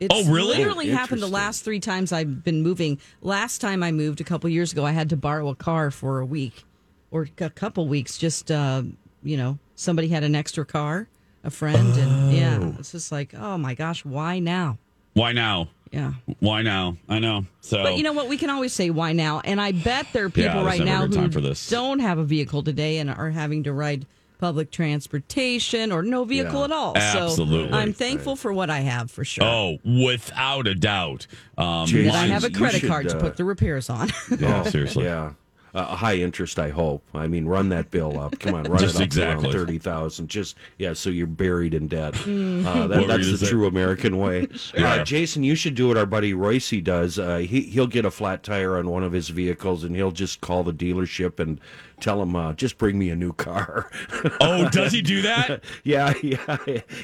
It's 0.00 0.14
Oh, 0.14 0.32
really? 0.32 0.58
literally 0.58 0.90
Oh, 0.92 0.94
happened 0.96 1.20
the 1.22 1.26
last 1.26 1.64
three 1.64 1.80
times 1.80 2.12
I've 2.12 2.44
been 2.44 2.62
moving. 2.62 2.98
Last 3.20 3.60
time 3.60 3.82
I 3.82 3.90
moved 3.90 4.20
a 4.20 4.24
couple 4.24 4.48
years 4.50 4.72
ago, 4.72 4.84
I 4.86 4.92
had 4.92 5.10
to 5.10 5.16
borrow 5.16 5.48
a 5.48 5.54
car 5.56 5.90
for 5.90 6.20
a 6.20 6.26
week 6.26 6.64
or 7.10 7.28
a 7.40 7.50
couple 7.50 7.88
weeks. 7.88 8.16
Just 8.18 8.50
uh, 8.50 8.82
you 9.22 9.36
know, 9.36 9.58
somebody 9.74 10.08
had 10.08 10.22
an 10.22 10.34
extra 10.36 10.64
car, 10.64 11.08
a 11.42 11.50
friend, 11.50 11.96
and 11.96 12.32
yeah, 12.32 12.58
Oh. 12.62 12.76
it's 12.78 12.92
just 12.92 13.10
like, 13.10 13.34
oh 13.34 13.58
my 13.58 13.74
gosh, 13.74 14.04
why 14.04 14.38
now? 14.38 14.78
Why 15.14 15.32
now? 15.32 15.68
Yeah. 15.90 16.12
Why 16.40 16.62
now? 16.62 16.96
I 17.08 17.18
know. 17.18 17.46
So, 17.62 17.82
But 17.82 17.96
you 17.96 18.02
know 18.02 18.12
what? 18.12 18.28
We 18.28 18.36
can 18.36 18.50
always 18.50 18.74
say 18.74 18.90
why 18.90 19.14
now. 19.14 19.40
And 19.42 19.58
I 19.60 19.72
bet 19.72 20.06
there 20.12 20.26
are 20.26 20.30
people 20.30 20.52
there's 20.62 20.64
right 20.66 20.84
now 20.84 21.06
time 21.06 21.24
who 21.24 21.30
for 21.32 21.40
this. 21.40 21.68
don't 21.70 21.98
have 22.00 22.18
a 22.18 22.24
vehicle 22.24 22.62
today 22.62 22.98
and 22.98 23.08
are 23.10 23.30
having 23.30 23.64
to 23.64 23.72
ride 23.72 24.06
public 24.38 24.70
transportation 24.70 25.92
or 25.92 26.02
no 26.02 26.24
vehicle 26.24 26.60
Yeah. 26.60 26.64
at 26.64 26.72
all. 26.72 26.96
Absolutely. 26.96 27.70
So 27.70 27.76
I'm 27.76 27.92
thankful 27.92 28.36
for 28.36 28.52
what 28.52 28.70
I 28.70 28.80
have 28.80 29.10
for 29.10 29.24
sure. 29.24 29.44
Oh, 29.44 29.78
without 29.84 30.66
a 30.66 30.74
doubt. 30.74 31.26
Um, 31.56 31.86
Jason, 31.86 32.14
I 32.14 32.26
have 32.26 32.44
a 32.44 32.50
credit 32.50 32.80
should, 32.80 32.88
card 32.88 33.08
to 33.10 33.16
uh, 33.16 33.20
put 33.20 33.36
the 33.36 33.44
repairs 33.44 33.90
on. 33.90 34.08
Yeah, 34.38 34.62
seriously. 34.62 35.04
Yeah. 35.04 35.32
Uh, 35.74 35.84
high 35.84 36.14
interest, 36.14 36.58
I 36.58 36.70
hope. 36.70 37.04
I 37.12 37.26
mean, 37.26 37.44
run 37.44 37.68
that 37.68 37.90
bill 37.90 38.18
up. 38.18 38.38
Come 38.38 38.54
on, 38.54 38.64
run 38.64 38.78
Just 38.80 38.94
it 38.96 39.02
up 39.02 39.04
exactly. 39.04 39.52
to 39.52 39.58
thirty 39.58 39.78
thousand. 39.78 40.28
Just 40.28 40.56
yeah, 40.78 40.94
so 40.94 41.10
you're 41.10 41.26
buried 41.26 41.74
in 41.74 41.88
debt. 41.88 42.14
Mm. 42.14 42.64
Uh, 42.64 42.86
that, 42.86 43.06
that's 43.06 43.30
the 43.30 43.38
say? 43.38 43.46
true 43.48 43.66
American 43.66 44.16
way. 44.18 44.48
Yeah. 44.74 44.94
Uh, 44.94 45.04
Jason, 45.04 45.42
you 45.44 45.54
should 45.54 45.74
do 45.74 45.88
what 45.88 45.96
our 45.96 46.06
buddy 46.06 46.32
Royce 46.34 46.70
does. 46.82 47.18
Uh, 47.18 47.38
he 47.38 47.62
he'll 47.62 47.86
get 47.86 48.04
a 48.04 48.10
flat 48.10 48.42
tire 48.42 48.78
on 48.78 48.88
one 48.88 49.02
of 49.02 49.12
his 49.12 49.28
vehicles, 49.28 49.84
and 49.84 49.94
he'll 49.94 50.10
just 50.10 50.40
call 50.40 50.62
the 50.64 50.72
dealership 50.72 51.38
and 51.38 51.60
tell 52.00 52.22
him 52.22 52.34
uh, 52.36 52.52
just 52.54 52.78
bring 52.78 52.98
me 52.98 53.10
a 53.10 53.16
new 53.16 53.32
car. 53.32 53.90
Oh, 54.40 54.68
does 54.68 54.92
he 54.92 55.02
do 55.02 55.22
that? 55.22 55.62
yeah, 55.84 56.12
yeah. 56.22 56.56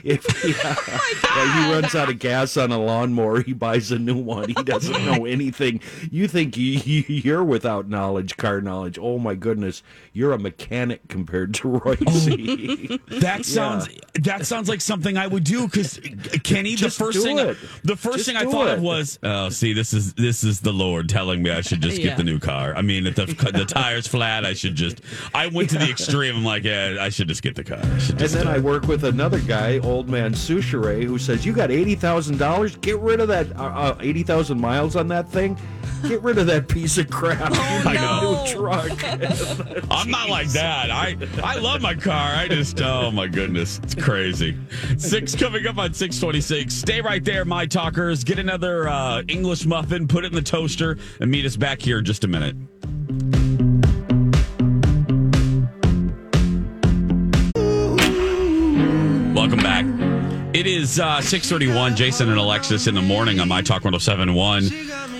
If 0.05 0.45
yeah, 0.45 0.77
yeah, 1.37 1.67
he 1.67 1.73
runs 1.73 1.95
out 1.95 2.09
of 2.09 2.19
gas 2.19 2.57
on 2.57 2.71
a 2.71 2.79
lawnmower, 2.79 3.43
he 3.43 3.53
buys 3.53 3.91
a 3.93 3.99
new 3.99 4.17
one. 4.17 4.49
He 4.49 4.55
doesn't 4.55 5.05
know 5.05 5.25
anything. 5.25 5.81
You 6.11 6.29
think 6.29 6.57
you, 6.57 6.81
you're 7.09 7.43
without 7.45 7.89
knowledge, 7.89 8.37
car 8.37 8.61
knowledge? 8.61 8.99
Oh 9.01 9.19
my 9.19 9.35
goodness, 9.35 9.83
you're 10.13 10.33
a 10.33 10.39
mechanic 10.39 11.09
compared 11.09 11.55
to 11.55 11.69
Royce. 11.69 11.99
That 13.21 13.41
sounds 13.45 13.89
that 14.23 14.47
sounds 14.47 14.69
like 14.69 14.81
something 14.81 15.17
I 15.17 15.27
would 15.27 15.45
do 15.45 15.67
because 15.67 16.01
Kenny. 16.45 16.75
Just 16.77 16.99
the 16.99 17.05
first 17.05 17.23
thing 17.23 17.39
it. 17.39 17.57
the 17.85 17.97
first 17.97 18.17
Just 18.19 18.27
thing 18.29 18.37
I 18.37 18.45
thought 18.51 18.69
it. 18.69 18.79
of 18.79 18.83
was, 18.83 19.19
oh, 19.23 19.49
see, 19.49 19.73
this 19.73 19.93
is 19.93 20.15
this 20.15 20.45
is 20.45 20.61
the 20.61 20.73
Lord 20.73 21.09
telling 21.09 21.43
me 21.43 21.51
I 21.51 21.61
should 21.63 21.81
just 21.81 21.99
Yeah. 21.99 22.09
get 22.09 22.17
the 22.19 22.25
new 22.25 22.39
car. 22.39 22.75
I 22.77 22.83
mean, 22.83 23.07
if 23.07 23.17
the 23.17 23.27
the 23.27 23.65
tire's 23.65 24.07
flat, 24.07 24.45
I 24.45 24.55
should 24.55 24.75
just. 24.75 24.84
I 25.35 25.47
went 25.49 25.71
to 25.71 25.79
the 25.79 25.89
extreme. 25.91 26.37
I'm 26.37 26.45
like, 26.45 26.65
yeah, 26.65 26.97
I 27.01 27.09
should 27.09 27.29
just 27.29 27.43
get 27.43 27.55
the 27.55 27.65
car. 27.65 27.79
And 27.79 28.19
then 28.19 28.47
I 28.49 28.59
work 28.59 28.85
with 28.87 29.05
another 29.05 29.41
guy, 29.41 29.79
old 29.79 30.09
man 30.09 30.33
Souchere, 30.35 31.03
who 31.05 31.19
says, 31.19 31.45
"You 31.45 31.53
got 31.53 31.71
eighty 31.71 31.95
thousand 31.95 32.39
dollars? 32.39 32.77
Get 32.77 32.99
rid 32.99 33.21
of 33.21 33.29
that 33.29 33.55
uh, 33.57 33.63
uh, 33.65 33.99
eighty 34.01 34.23
thousand 34.23 34.61
miles 34.61 34.97
on 34.97 35.09
that 35.09 35.29
thing. 35.29 35.57
Get 36.09 36.23
rid 36.23 36.37
of 36.37 36.47
that 36.49 36.69
piece 36.69 36.99
of 36.99 37.09
crap. 37.09 37.51
Oh, 37.55 37.79
You 37.85 37.91
need 37.91 37.99
a 37.99 38.01
no. 38.01 38.45
new 38.45 38.53
truck." 38.53 39.85
I'm 39.91 40.11
not 40.11 40.29
like 40.29 40.49
that. 40.49 40.91
I 40.91 41.17
I 41.43 41.57
love 41.59 41.81
my 41.81 41.95
car. 41.95 42.35
I 42.35 42.49
just 42.49 42.81
oh 42.81 43.11
my 43.11 43.27
goodness, 43.27 43.79
it's 43.83 43.95
crazy. 43.95 44.57
Six 44.99 45.35
coming 45.35 45.67
up 45.67 45.79
on 45.79 45.95
six 45.95 46.19
twenty 46.19 46.41
six. 46.41 46.75
Stay 46.75 47.01
right 47.01 47.25
there, 47.25 47.45
my 47.45 47.67
talkers. 47.67 48.25
Get 48.25 48.39
another 48.39 48.89
uh, 48.89 49.23
English 49.29 49.65
muffin, 49.67 50.07
put 50.09 50.25
it 50.25 50.29
in 50.29 50.35
the 50.35 50.43
toaster, 50.43 50.99
and 51.21 51.31
meet 51.31 51.45
us 51.47 51.57
back 51.57 51.81
here 51.81 51.99
in 51.99 52.05
just 52.05 52.25
a 52.25 52.29
minute. 52.29 52.57
It 60.65 60.81
is 60.81 60.99
uh, 60.99 61.21
631, 61.21 61.95
Jason 61.95 62.31
and 62.31 62.39
Alexis 62.39 62.87
in 62.87 62.95
the 62.95 63.03
morning 63.03 63.39
on 63.39 63.49
My 63.49 63.61
Talk 63.61 63.85
1071. 63.85 64.65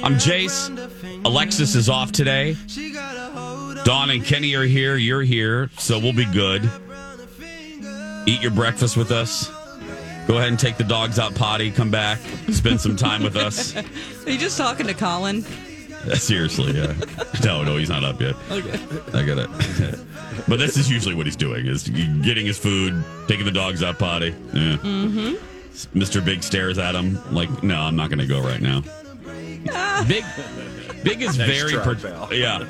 I'm 0.03 0.15
Jace. 0.15 0.71
Alexis 1.27 1.75
is 1.75 1.91
off 1.91 2.13
today. 2.13 2.57
Dawn 3.85 4.09
and 4.09 4.25
Kenny 4.25 4.55
are 4.55 4.63
here. 4.63 4.97
You're 4.97 5.21
here, 5.21 5.69
so 5.77 5.99
we'll 5.99 6.15
be 6.15 6.25
good. 6.25 6.63
Eat 8.25 8.41
your 8.41 8.53
breakfast 8.53 8.97
with 8.97 9.11
us. 9.11 9.51
Go 10.27 10.39
ahead 10.39 10.49
and 10.49 10.59
take 10.59 10.79
the 10.79 10.85
dogs 10.85 11.19
out 11.19 11.35
potty. 11.35 11.71
Come 11.71 11.91
back. 11.91 12.21
Spend 12.51 12.81
some 12.81 12.97
time 12.97 13.23
with 13.23 13.37
us. 13.37 13.77
Are 14.27 14.31
you 14.31 14.39
just 14.39 14.57
talking 14.57 14.87
to 14.87 14.95
Colin? 14.95 15.45
Seriously, 16.15 16.73
yeah. 16.73 16.95
No, 17.45 17.63
no, 17.63 17.77
he's 17.77 17.91
not 17.91 18.05
up 18.05 18.21
yet. 18.21 18.37
Okay. 18.51 18.81
I 19.13 19.23
get 19.23 19.37
it. 19.39 19.51
but 20.49 20.59
this 20.59 20.79
is 20.79 20.91
usually 20.91 21.15
what 21.15 21.27
he's 21.27 21.37
doing: 21.37 21.67
is 21.67 21.89
getting 21.89 22.47
his 22.47 22.57
food, 22.57 23.05
taking 23.29 23.45
the 23.45 23.51
dogs 23.53 23.83
out 23.83 23.99
potty. 23.99 24.35
Yeah. 24.53 24.77
Mm-hmm. 24.77 25.99
Mr. 25.99 26.25
Big 26.25 26.43
stares 26.43 26.79
at 26.79 26.95
him 26.95 27.19
like, 27.35 27.63
"No, 27.63 27.81
I'm 27.81 27.97
not 27.97 28.09
going 28.09 28.21
to 28.21 28.27
go 28.27 28.41
right 28.41 28.63
now." 28.63 28.83
Big, 30.07 30.25
Big 31.05 31.23
is 31.23 31.39
Nice 31.39 31.47
very 31.49 31.73
try, 31.73 31.95
par- 31.95 32.35
yeah. 32.35 32.65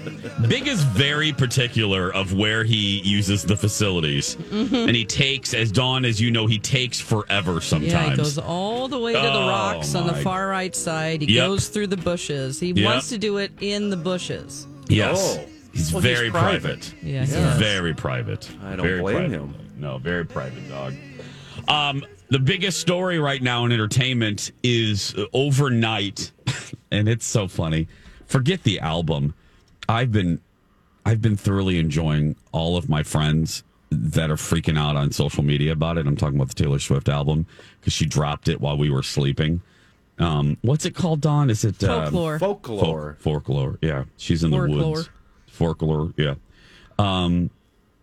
Big 0.49 0.67
is 0.67 0.83
very 0.83 1.33
particular 1.33 2.13
of 2.13 2.33
where 2.35 2.65
he 2.65 3.01
uses 3.01 3.45
the 3.45 3.57
facilities, 3.57 4.37
Mhm. 4.51 4.89
and 4.89 4.97
he 4.97 5.05
takes, 5.05 5.55
as 5.55 5.71
Dawn, 5.73 6.05
as 6.05 6.21
you 6.21 6.31
know, 6.31 6.47
he 6.47 6.59
takes 6.59 7.01
forever 7.01 7.61
sometimes. 7.61 7.93
Yeah, 7.93 8.11
he 8.11 8.17
goes 8.17 8.37
all 8.39 8.89
the 8.89 8.99
way 8.99 9.13
to 9.13 9.19
the 9.19 9.33
Oh, 9.33 9.49
rocks 9.49 9.95
on 9.95 10.07
the 10.07 10.15
far 10.15 10.49
right 10.49 10.75
side. 10.75 11.23
He 11.23 11.35
Yep. 11.35 11.47
goes 11.47 11.69
through 11.69 11.87
the 11.87 11.97
bushes. 11.97 12.61
He 12.61 12.73
Yep. 12.73 12.85
wants 12.85 13.09
to 13.11 13.19
do 13.19 13.39
it 13.39 13.53
in 13.61 13.89
the 13.91 13.97
bushes. 13.97 14.67
Yes. 14.89 15.39
Oh. 15.41 15.47
He's 15.73 15.93
Well, 15.93 16.03
he's 16.03 16.17
very 16.19 16.31
private. 16.31 16.61
private. 16.63 16.95
Yeah, 17.03 17.21
he's 17.21 17.35
he 17.35 17.41
is. 17.41 17.57
very 17.59 17.95
private. 17.95 18.49
I 18.65 18.77
don't 18.77 18.87
Very 18.87 19.01
blame 19.01 19.17
private. 19.17 19.33
him. 19.33 19.55
No, 19.79 19.99
very 19.99 20.25
private 20.25 20.69
dog. 20.69 20.95
Um, 21.69 22.05
the 22.31 22.39
biggest 22.39 22.81
story 22.81 23.19
right 23.19 23.43
now 23.43 23.65
in 23.65 23.73
entertainment 23.73 24.53
is 24.63 25.15
uh, 25.19 25.25
overnight, 25.33 26.31
and 26.93 27.09
it's 27.09 27.27
so 27.27 27.49
funny. 27.49 27.89
Forget 28.27 28.63
the 28.63 28.81
album. 28.81 29.35
I've 29.89 30.11
been, 30.13 30.41
I've 31.05 31.21
been 31.21 31.37
thoroughly 31.37 31.79
enjoying 31.79 32.37
all 32.53 32.77
of 32.77 32.89
my 32.89 33.03
friends 33.03 33.63
that 33.91 34.31
are 34.31 34.37
freaking 34.37 34.79
out 34.79 34.97
on 34.97 35.13
social 35.13 35.43
media 35.45 35.73
about 35.73 35.99
it. 35.99 36.07
I'm 36.07 36.17
talking 36.17 36.37
about 36.37 36.49
the 36.49 36.55
Taylor 36.55 36.79
Swift 36.79 37.09
album 37.09 37.47
because 37.81 37.93
she 37.93 38.07
dropped 38.07 38.49
it 38.49 38.61
while 38.61 38.77
we 38.77 38.91
were 38.91 39.03
sleeping. 39.03 39.61
Um, 40.19 40.57
what's 40.63 40.85
it 40.85 40.95
called, 40.95 41.21
Don? 41.21 41.51
Is 41.51 41.65
it 41.65 41.83
um, 41.85 42.03
Folklore. 42.13 42.39
Folklore. 42.39 43.17
Folk- 43.21 43.21
folklore. 43.21 43.79
Yeah, 43.83 44.05
she's 44.17 44.43
in 44.45 44.51
the 44.51 44.59
woods. 44.67 45.11
Folklore. 45.49 46.13
Yeah. 46.17 46.35
Um, 46.99 47.51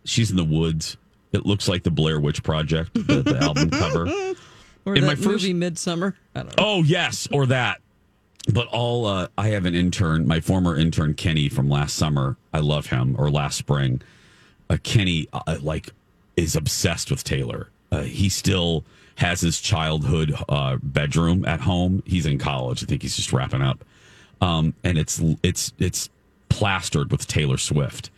she's 0.06 0.30
in 0.32 0.38
the 0.38 0.44
woods. 0.44 0.98
It 1.34 1.46
looks 1.46 1.68
like 1.70 1.84
the 1.84 1.92
Blair 1.92 2.20
Witch 2.20 2.44
Project, 2.44 2.94
the, 2.94 3.22
the 3.22 3.38
album 3.40 3.70
cover. 3.70 4.08
Or 4.84 4.96
In 4.96 5.02
that 5.02 5.08
my 5.08 5.14
first- 5.14 5.28
movie 5.28 5.54
Midsummer. 5.54 6.16
I 6.34 6.40
don't 6.42 6.58
know. 6.58 6.64
Oh 6.66 6.82
yes, 6.84 7.28
or 7.32 7.46
that. 7.46 7.82
But 8.52 8.68
all 8.68 9.06
uh, 9.06 9.28
I 9.38 9.50
have 9.50 9.66
an 9.66 9.76
intern, 9.76 10.28
my 10.28 10.40
former 10.40 10.76
intern 10.76 11.14
Kenny 11.14 11.48
from 11.48 11.70
last 11.70 11.96
summer. 11.96 12.38
I 12.54 12.60
love 12.60 12.88
him, 12.88 13.16
or 13.20 13.30
last 13.30 13.58
spring. 13.58 14.02
Uh, 14.70 14.78
Kenny 14.82 15.28
uh, 15.32 15.58
like 15.62 15.90
is 16.36 16.56
obsessed 16.56 17.12
with 17.12 17.24
Taylor. 17.24 17.70
Uh, 17.92 18.02
he 18.02 18.30
still 18.30 18.84
has 19.16 19.42
his 19.42 19.62
childhood 19.62 20.34
uh, 20.50 20.78
bedroom 20.82 21.46
at 21.46 21.62
home. 21.62 22.02
He's 22.06 22.26
in 22.26 22.40
college. 22.40 22.84
I 22.84 22.88
think 22.88 23.04
he's 23.04 23.16
just 23.16 23.32
wrapping 23.32 23.62
up, 23.62 23.86
um, 24.42 24.74
and 24.84 24.98
it's 24.98 25.22
it's 25.44 25.74
it's 25.78 26.10
plastered 26.50 27.12
with 27.12 27.28
Taylor 27.28 27.58
Swift. 27.58 28.10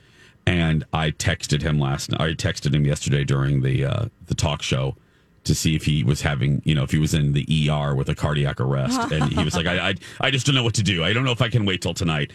And 0.45 0.83
I 0.91 1.11
texted 1.11 1.61
him 1.61 1.79
last. 1.79 2.13
I 2.13 2.33
texted 2.33 2.73
him 2.73 2.85
yesterday 2.85 3.23
during 3.23 3.61
the 3.61 3.85
uh, 3.85 4.05
the 4.27 4.35
talk 4.35 4.61
show 4.61 4.95
to 5.43 5.53
see 5.55 5.75
if 5.75 5.83
he 5.85 6.03
was 6.03 6.21
having, 6.21 6.61
you 6.65 6.73
know, 6.73 6.83
if 6.83 6.91
he 6.91 6.97
was 6.99 7.13
in 7.13 7.33
the 7.33 7.69
ER 7.69 7.95
with 7.95 8.09
a 8.09 8.15
cardiac 8.15 8.59
arrest. 8.59 8.99
And 9.11 9.31
he 9.31 9.43
was 9.43 9.55
like, 9.55 9.67
I, 9.67 9.89
I, 9.89 9.95
I 10.21 10.31
just 10.31 10.45
don't 10.45 10.55
know 10.55 10.63
what 10.63 10.75
to 10.75 10.83
do. 10.83 11.03
I 11.03 11.13
don't 11.13 11.23
know 11.25 11.31
if 11.31 11.41
I 11.41 11.49
can 11.49 11.65
wait 11.65 11.81
till 11.81 11.93
tonight. 11.93 12.31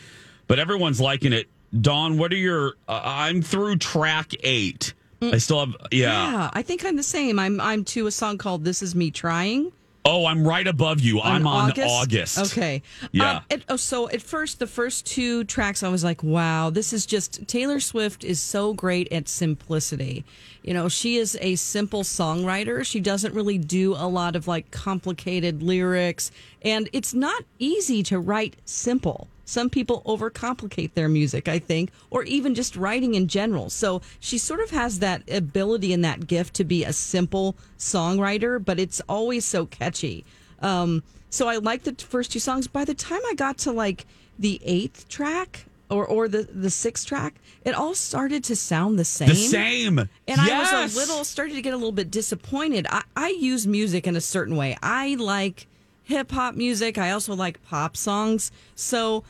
But 0.46 0.58
everyone's 0.58 1.00
liking 1.00 1.32
it. 1.32 1.48
Dawn, 1.80 2.16
what 2.18 2.32
are 2.32 2.36
your? 2.36 2.74
Uh, 2.88 3.02
I'm 3.04 3.42
through 3.42 3.76
track 3.76 4.32
eight. 4.42 4.94
I 5.20 5.38
still 5.38 5.60
have, 5.60 5.74
yeah. 5.90 6.30
Yeah, 6.32 6.50
I 6.52 6.62
think 6.62 6.84
I'm 6.84 6.96
the 6.96 7.02
same. 7.02 7.38
I'm 7.38 7.60
I'm 7.60 7.84
to 7.86 8.06
a 8.06 8.10
song 8.10 8.38
called 8.38 8.64
"This 8.64 8.82
Is 8.82 8.94
Me 8.94 9.10
Trying." 9.10 9.72
Oh, 10.08 10.26
I'm 10.26 10.46
right 10.46 10.66
above 10.66 11.00
you. 11.00 11.20
I'm 11.20 11.46
on 11.46 11.70
August. 11.70 12.38
Okay. 12.38 12.82
Yeah. 13.12 13.36
Um, 13.36 13.42
it, 13.50 13.62
oh, 13.68 13.76
so 13.76 14.08
at 14.08 14.22
first, 14.22 14.58
the 14.58 14.66
first 14.66 15.06
two 15.06 15.44
tracks, 15.44 15.82
I 15.82 15.88
was 15.88 16.02
like, 16.02 16.22
wow, 16.22 16.70
this 16.70 16.92
is 16.92 17.04
just 17.04 17.46
Taylor 17.46 17.78
Swift 17.78 18.24
is 18.24 18.40
so 18.40 18.72
great 18.72 19.12
at 19.12 19.28
simplicity. 19.28 20.24
You 20.62 20.74
know, 20.74 20.88
she 20.88 21.16
is 21.16 21.36
a 21.40 21.56
simple 21.56 22.02
songwriter. 22.02 22.84
She 22.84 23.00
doesn't 23.00 23.34
really 23.34 23.58
do 23.58 23.94
a 23.94 24.08
lot 24.08 24.34
of 24.34 24.48
like 24.48 24.70
complicated 24.70 25.62
lyrics, 25.62 26.30
and 26.62 26.88
it's 26.92 27.12
not 27.12 27.44
easy 27.58 28.02
to 28.04 28.18
write 28.18 28.56
simple. 28.64 29.28
Some 29.48 29.70
people 29.70 30.02
overcomplicate 30.04 30.92
their 30.92 31.08
music, 31.08 31.48
I 31.48 31.58
think, 31.58 31.90
or 32.10 32.22
even 32.24 32.54
just 32.54 32.76
writing 32.76 33.14
in 33.14 33.28
general. 33.28 33.70
So 33.70 34.02
she 34.20 34.36
sort 34.36 34.60
of 34.60 34.68
has 34.72 34.98
that 34.98 35.22
ability 35.30 35.94
and 35.94 36.04
that 36.04 36.26
gift 36.26 36.52
to 36.56 36.64
be 36.64 36.84
a 36.84 36.92
simple 36.92 37.56
songwriter, 37.78 38.62
but 38.62 38.78
it's 38.78 39.00
always 39.08 39.46
so 39.46 39.64
catchy. 39.64 40.26
Um, 40.60 41.02
so 41.30 41.48
I 41.48 41.56
like 41.56 41.84
the 41.84 41.94
first 41.94 42.30
two 42.30 42.40
songs. 42.40 42.66
By 42.68 42.84
the 42.84 42.92
time 42.92 43.20
I 43.26 43.34
got 43.36 43.56
to 43.58 43.72
like 43.72 44.04
the 44.38 44.60
eighth 44.64 45.08
track 45.08 45.64
or 45.88 46.04
or 46.04 46.28
the 46.28 46.42
the 46.42 46.68
sixth 46.68 47.06
track, 47.06 47.36
it 47.64 47.74
all 47.74 47.94
started 47.94 48.44
to 48.44 48.54
sound 48.54 48.98
the 48.98 49.04
same. 49.06 49.28
The 49.28 49.34
same. 49.34 49.98
And 49.98 50.10
Yes. 50.26 50.72
I 50.74 50.82
was 50.82 50.94
a 50.94 50.98
little 50.98 51.24
started 51.24 51.54
to 51.54 51.62
get 51.62 51.72
a 51.72 51.76
little 51.78 51.92
bit 51.92 52.10
disappointed. 52.10 52.86
I, 52.90 53.02
I 53.16 53.28
use 53.30 53.66
music 53.66 54.06
in 54.06 54.14
a 54.14 54.20
certain 54.20 54.56
way. 54.56 54.76
I 54.82 55.14
like 55.14 55.66
hip 56.02 56.30
hop 56.32 56.54
music. 56.54 56.98
I 56.98 57.12
also 57.12 57.34
like 57.34 57.62
pop 57.64 57.96
songs. 57.96 58.50
So 58.74 59.24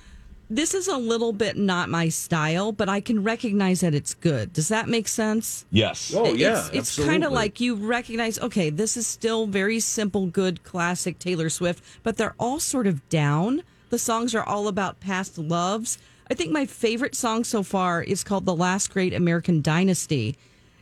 this 0.50 0.74
is 0.74 0.88
a 0.88 0.96
little 0.96 1.32
bit 1.32 1.56
not 1.56 1.88
my 1.88 2.08
style, 2.08 2.72
but 2.72 2.88
I 2.88 3.00
can 3.00 3.22
recognize 3.22 3.80
that 3.80 3.94
it's 3.94 4.14
good. 4.14 4.52
Does 4.52 4.68
that 4.68 4.88
make 4.88 5.08
sense? 5.08 5.66
Yes. 5.70 6.12
Oh, 6.14 6.32
yeah, 6.32 6.68
It's, 6.72 6.96
it's 6.96 7.04
kind 7.06 7.24
of 7.24 7.32
like 7.32 7.60
you 7.60 7.74
recognize, 7.74 8.38
okay, 8.38 8.70
this 8.70 8.96
is 8.96 9.06
still 9.06 9.46
very 9.46 9.80
simple, 9.80 10.26
good, 10.26 10.64
classic 10.64 11.18
Taylor 11.18 11.50
Swift, 11.50 11.84
but 12.02 12.16
they're 12.16 12.34
all 12.38 12.60
sort 12.60 12.86
of 12.86 13.06
down. 13.08 13.62
The 13.90 13.98
songs 13.98 14.34
are 14.34 14.42
all 14.44 14.68
about 14.68 15.00
past 15.00 15.38
loves. 15.38 15.98
I 16.30 16.34
think 16.34 16.52
my 16.52 16.66
favorite 16.66 17.14
song 17.14 17.44
so 17.44 17.62
far 17.62 18.02
is 18.02 18.24
called 18.24 18.44
The 18.46 18.54
Last 18.56 18.90
Great 18.92 19.14
American 19.14 19.62
Dynasty. 19.62 20.36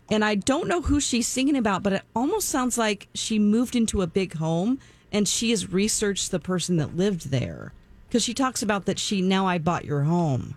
And 0.08 0.24
I 0.24 0.36
don't 0.36 0.68
know 0.68 0.82
who 0.82 1.00
she's 1.00 1.26
singing 1.26 1.56
about, 1.56 1.82
but 1.82 1.92
it 1.92 2.02
almost 2.14 2.48
sounds 2.48 2.78
like 2.78 3.08
she 3.14 3.38
moved 3.38 3.74
into 3.74 4.02
a 4.02 4.06
big 4.06 4.34
home 4.34 4.78
and 5.12 5.26
she 5.26 5.50
has 5.50 5.72
researched 5.72 6.30
the 6.30 6.38
person 6.38 6.76
that 6.76 6.96
lived 6.96 7.30
there. 7.30 7.72
Because 8.08 8.22
she 8.22 8.34
talks 8.34 8.62
about 8.62 8.84
that 8.86 8.98
she, 8.98 9.20
now 9.20 9.46
I 9.46 9.58
bought 9.58 9.84
your 9.84 10.02
home. 10.02 10.56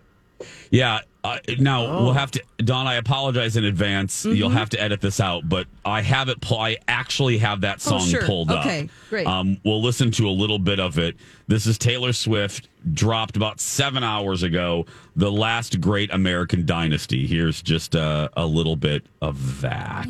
Yeah. 0.72 1.00
Uh, 1.22 1.38
now 1.60 1.86
Oh. 1.86 2.04
we'll 2.06 2.14
have 2.14 2.32
to, 2.32 2.44
Don. 2.60 2.88
I 2.88 2.94
apologize 2.96 3.58
in 3.58 3.66
advance. 3.66 4.24
Mm-hmm. 4.26 4.36
You'll 4.38 4.50
have 4.52 4.70
to 4.70 4.82
edit 4.82 5.02
this 5.02 5.20
out, 5.20 5.50
but 5.50 5.68
I 5.84 6.02
have 6.02 6.30
it. 6.30 6.40
Pull, 6.40 6.58
I 6.60 6.78
actually 6.88 7.40
have 7.40 7.60
that 7.62 7.76
Oh, 7.88 7.90
song 8.00 8.08
sure. 8.08 8.22
pulled 8.24 8.50
up. 8.50 8.66
Okay, 8.66 8.88
great. 9.10 9.28
Um, 9.28 9.58
we'll 9.66 9.82
listen 9.82 10.12
to 10.12 10.30
a 10.30 10.32
little 10.32 10.60
bit 10.60 10.80
of 10.80 10.98
it. 10.98 11.18
This 11.48 11.66
is 11.68 11.78
Taylor 11.78 12.14
Swift, 12.14 12.70
dropped 12.94 13.36
about 13.36 13.60
seven 13.60 14.02
hours 14.02 14.44
ago. 14.44 14.86
The 15.18 15.30
last 15.30 15.82
great 15.82 16.10
American 16.14 16.66
dynasty. 16.66 17.28
Here's 17.28 17.62
just 17.62 17.98
uh, 17.98 18.30
a 18.38 18.46
little 18.46 18.78
bit 18.78 19.06
of 19.22 19.60
that. 19.60 20.08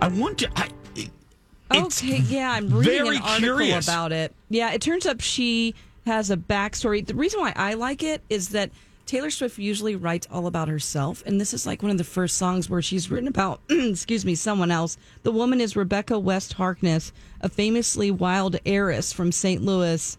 I 0.00 0.08
want 0.08 0.38
to. 0.38 0.50
I, 1.74 1.84
it's 1.86 2.02
Okay, 2.02 2.18
yeah, 2.28 2.52
I'm 2.52 2.70
reading 2.72 3.00
an 3.00 3.16
article 3.22 3.38
curious. 3.38 3.86
about 3.86 4.12
it. 4.12 4.34
Yeah, 4.48 4.72
it 4.72 4.80
turns 4.82 5.06
up 5.06 5.20
she 5.20 5.74
has 6.06 6.30
a 6.30 6.36
backstory. 6.36 7.06
The 7.06 7.14
reason 7.14 7.40
why 7.40 7.52
I 7.56 7.74
like 7.74 8.02
it 8.02 8.22
is 8.28 8.50
that 8.50 8.70
Taylor 9.06 9.30
Swift 9.30 9.58
usually 9.58 9.96
writes 9.96 10.26
all 10.30 10.46
about 10.46 10.68
herself, 10.68 11.22
and 11.26 11.40
this 11.40 11.52
is 11.52 11.66
like 11.66 11.82
one 11.82 11.90
of 11.90 11.98
the 11.98 12.04
first 12.04 12.36
songs 12.36 12.70
where 12.70 12.80
she's 12.82 13.10
written 13.10 13.28
about, 13.28 13.60
excuse 13.68 14.24
me, 14.24 14.34
someone 14.34 14.70
else. 14.70 14.96
The 15.22 15.32
woman 15.32 15.60
is 15.60 15.76
Rebekah 15.76 16.18
West 16.18 16.54
Harkness, 16.54 17.12
a 17.40 17.48
famously 17.48 18.10
wild 18.10 18.56
heiress 18.64 19.12
from 19.12 19.32
St. 19.32 19.62
Louis 19.62 20.16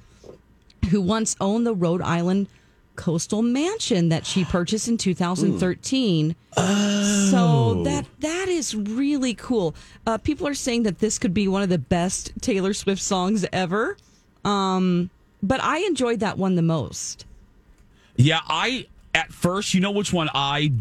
who 0.90 1.02
once 1.02 1.36
owned 1.40 1.66
the 1.66 1.74
Rhode 1.74 2.02
Island 2.02 2.48
coastal 2.96 3.42
mansion 3.42 4.10
that 4.10 4.26
she 4.26 4.46
purchased 4.46 4.88
in 4.88 4.98
2013. 4.98 6.36
So 6.56 7.84
that 7.84 8.06
that 8.20 8.48
is 8.48 8.76
really 8.76 9.34
cool. 9.34 9.76
Uh, 10.06 10.18
people 10.18 10.48
are 10.48 10.54
saying 10.54 10.84
that 10.84 11.00
this 11.00 11.18
could 11.20 11.34
be 11.34 11.48
one 11.48 11.62
of 11.64 11.70
the 11.70 11.78
best 11.78 12.32
Taylor 12.42 12.74
Swift 12.74 13.02
songs 13.02 13.46
ever. 13.52 13.98
Um, 14.46 15.10
but 15.42 15.62
I 15.64 15.80
enjoyed 15.80 16.20
that 16.20 16.38
one 16.38 16.56
the 16.56 16.62
most. 16.62 17.26
Yeah, 18.16 18.42
I 18.48 18.88
at 19.16 19.32
first, 19.34 19.74
you 19.74 19.80
know 19.82 19.92
which 19.92 20.14
one 20.14 20.30
I 20.34 20.72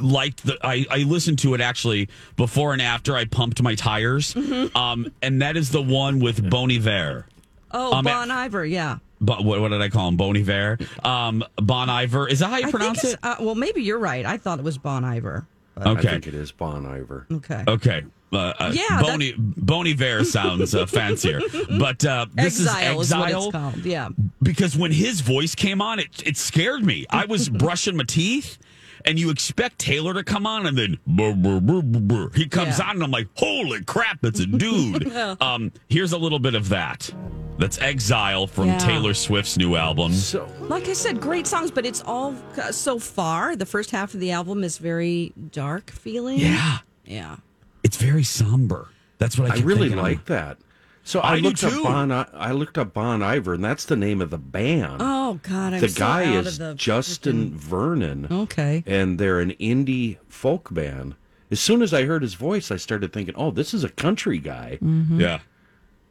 liked 0.00 0.44
the 0.44 0.58
I, 0.62 0.84
I 0.90 0.98
listened 0.98 1.38
to 1.40 1.54
it 1.54 1.60
actually 1.60 2.08
before 2.36 2.72
and 2.72 2.82
after 2.82 3.14
I 3.14 3.24
pumped 3.24 3.62
my 3.62 3.74
tires. 3.74 4.34
Mm-hmm. 4.34 4.76
Um 4.76 5.12
and 5.22 5.42
that 5.42 5.56
is 5.56 5.70
the 5.70 5.82
one 5.82 6.18
with 6.18 6.48
Bon 6.50 6.70
Iver. 6.70 7.26
Oh, 7.72 7.92
Um, 7.92 8.04
Bon 8.04 8.30
Iver, 8.30 8.64
yeah. 8.64 8.98
But 9.20 9.44
what, 9.44 9.60
what 9.60 9.68
did 9.68 9.80
I 9.82 9.88
call 9.88 10.08
him? 10.08 10.16
Bon 10.16 10.36
Iver. 10.36 10.78
Um 11.04 11.42
Bon 11.56 11.88
Iver. 11.88 12.28
Is 12.28 12.40
that 12.40 12.50
how 12.50 12.56
you 12.58 12.68
I 12.68 12.70
pronounce 12.70 13.02
it? 13.04 13.18
uh, 13.22 13.36
well, 13.40 13.54
maybe 13.54 13.82
you're 13.82 13.98
right. 13.98 14.24
I 14.26 14.36
thought 14.36 14.58
it 14.58 14.64
was 14.64 14.78
Bon 14.78 15.04
Iver. 15.04 15.46
I 15.78 15.90
Okay. 15.90 16.08
think 16.08 16.26
it 16.26 16.34
is 16.34 16.52
Bon 16.52 16.84
Iver. 16.86 17.26
Okay. 17.30 17.64
Okay. 17.68 18.04
Uh, 18.32 18.52
uh, 18.58 18.72
Yeah, 18.74 19.00
Bon, 19.02 19.22
bon 19.56 19.86
Iver 19.86 20.24
sounds 20.24 20.74
uh, 20.74 20.84
fancier. 21.00 21.40
But 21.78 22.04
uh, 22.04 22.26
this 22.34 22.58
Exile 22.60 23.00
is 23.00 23.08
is 23.10 23.14
what 23.16 23.24
Exile. 23.28 23.42
it's 23.44 23.52
called. 23.52 23.76
Yeah. 23.86 24.08
because 24.42 24.76
when 24.76 24.90
his 24.92 25.20
voice 25.20 25.54
came 25.54 25.80
on, 25.80 25.98
it 26.00 26.22
it 26.26 26.36
scared 26.36 26.84
me. 26.84 27.06
I 27.10 27.24
was 27.26 27.48
brushing 27.64 27.96
my 27.96 28.04
teeth, 28.04 28.58
and 29.04 29.18
you 29.18 29.30
expect 29.30 29.78
Taylor 29.78 30.14
to 30.14 30.24
come 30.24 30.46
on, 30.46 30.66
and 30.66 30.76
then 30.76 30.98
brr, 31.06 31.32
brr, 31.34 31.60
brr, 31.60 31.82
brr, 31.82 32.00
brr. 32.00 32.30
he 32.36 32.46
comes 32.48 32.78
Yeah. 32.78 32.86
on, 32.86 32.96
and 32.96 33.04
I'm 33.04 33.10
like, 33.10 33.28
holy 33.36 33.84
crap, 33.84 34.20
that's 34.22 34.40
a 34.40 34.46
dude. 34.46 35.14
um, 35.40 35.72
here's 35.88 36.12
a 36.12 36.18
little 36.18 36.38
bit 36.38 36.54
of 36.54 36.68
that. 36.70 37.10
That's 37.58 37.80
Exile 37.80 38.46
from 38.46 38.66
Yeah. 38.66 38.78
Taylor 38.78 39.14
Swift's 39.14 39.56
new 39.56 39.76
album. 39.76 40.12
So 40.12 40.46
Like 40.60 40.88
I 40.88 40.92
said, 40.92 41.20
great 41.20 41.46
songs, 41.46 41.70
but 41.70 41.86
it's 41.86 42.02
all 42.06 42.34
uh, 42.58 42.70
so 42.70 42.98
far. 42.98 43.56
The 43.56 43.64
first 43.64 43.90
half 43.92 44.12
of 44.12 44.20
the 44.20 44.30
album 44.32 44.62
is 44.62 44.76
very 44.76 45.32
dark 45.52 45.90
feeling. 45.90 46.38
Yeah, 46.38 46.78
Yeah. 47.06 47.36
it's 47.82 47.96
very 47.96 48.24
somber. 48.24 48.88
That's 49.18 49.38
what 49.38 49.50
I, 49.50 49.56
I 49.56 49.60
really 49.60 49.88
thinking. 49.88 49.96
like 50.02 50.26
that. 50.26 50.58
So 51.06 51.20
I, 51.20 51.34
I 51.34 51.36
looked 51.36 51.62
up 51.62 51.72
too. 51.72 51.84
Bon. 51.84 52.10
I 52.10 52.26
I 52.34 52.50
looked 52.50 52.76
up 52.76 52.92
Bon 52.92 53.22
Iver, 53.22 53.54
and 53.54 53.64
that's 53.64 53.84
the 53.84 53.94
name 53.96 54.20
of 54.20 54.30
the 54.30 54.38
band. 54.38 54.96
Oh 55.00 55.38
God, 55.42 55.72
I'm 55.74 55.80
the 55.80 55.88
so 55.88 55.98
guy 56.00 56.24
out 56.36 56.46
is 56.46 56.58
of 56.58 56.66
the 56.68 56.74
Justin 56.74 57.56
Vernon. 57.56 58.26
Okay. 58.30 58.82
and 58.86 59.16
they're 59.18 59.38
an 59.38 59.52
indie 59.52 60.18
folk 60.28 60.74
band. 60.74 61.14
As 61.50 61.60
soon 61.60 61.80
as 61.80 61.94
I 61.94 62.06
heard 62.06 62.22
his 62.22 62.34
voice, 62.34 62.72
I 62.72 62.76
started 62.76 63.12
thinking, 63.12 63.34
"Oh, 63.36 63.52
this 63.52 63.72
is 63.72 63.84
a 63.84 63.88
country 63.88 64.38
guy." 64.38 64.78
Mm-hmm. 64.82 65.20
Yeah. 65.20 65.38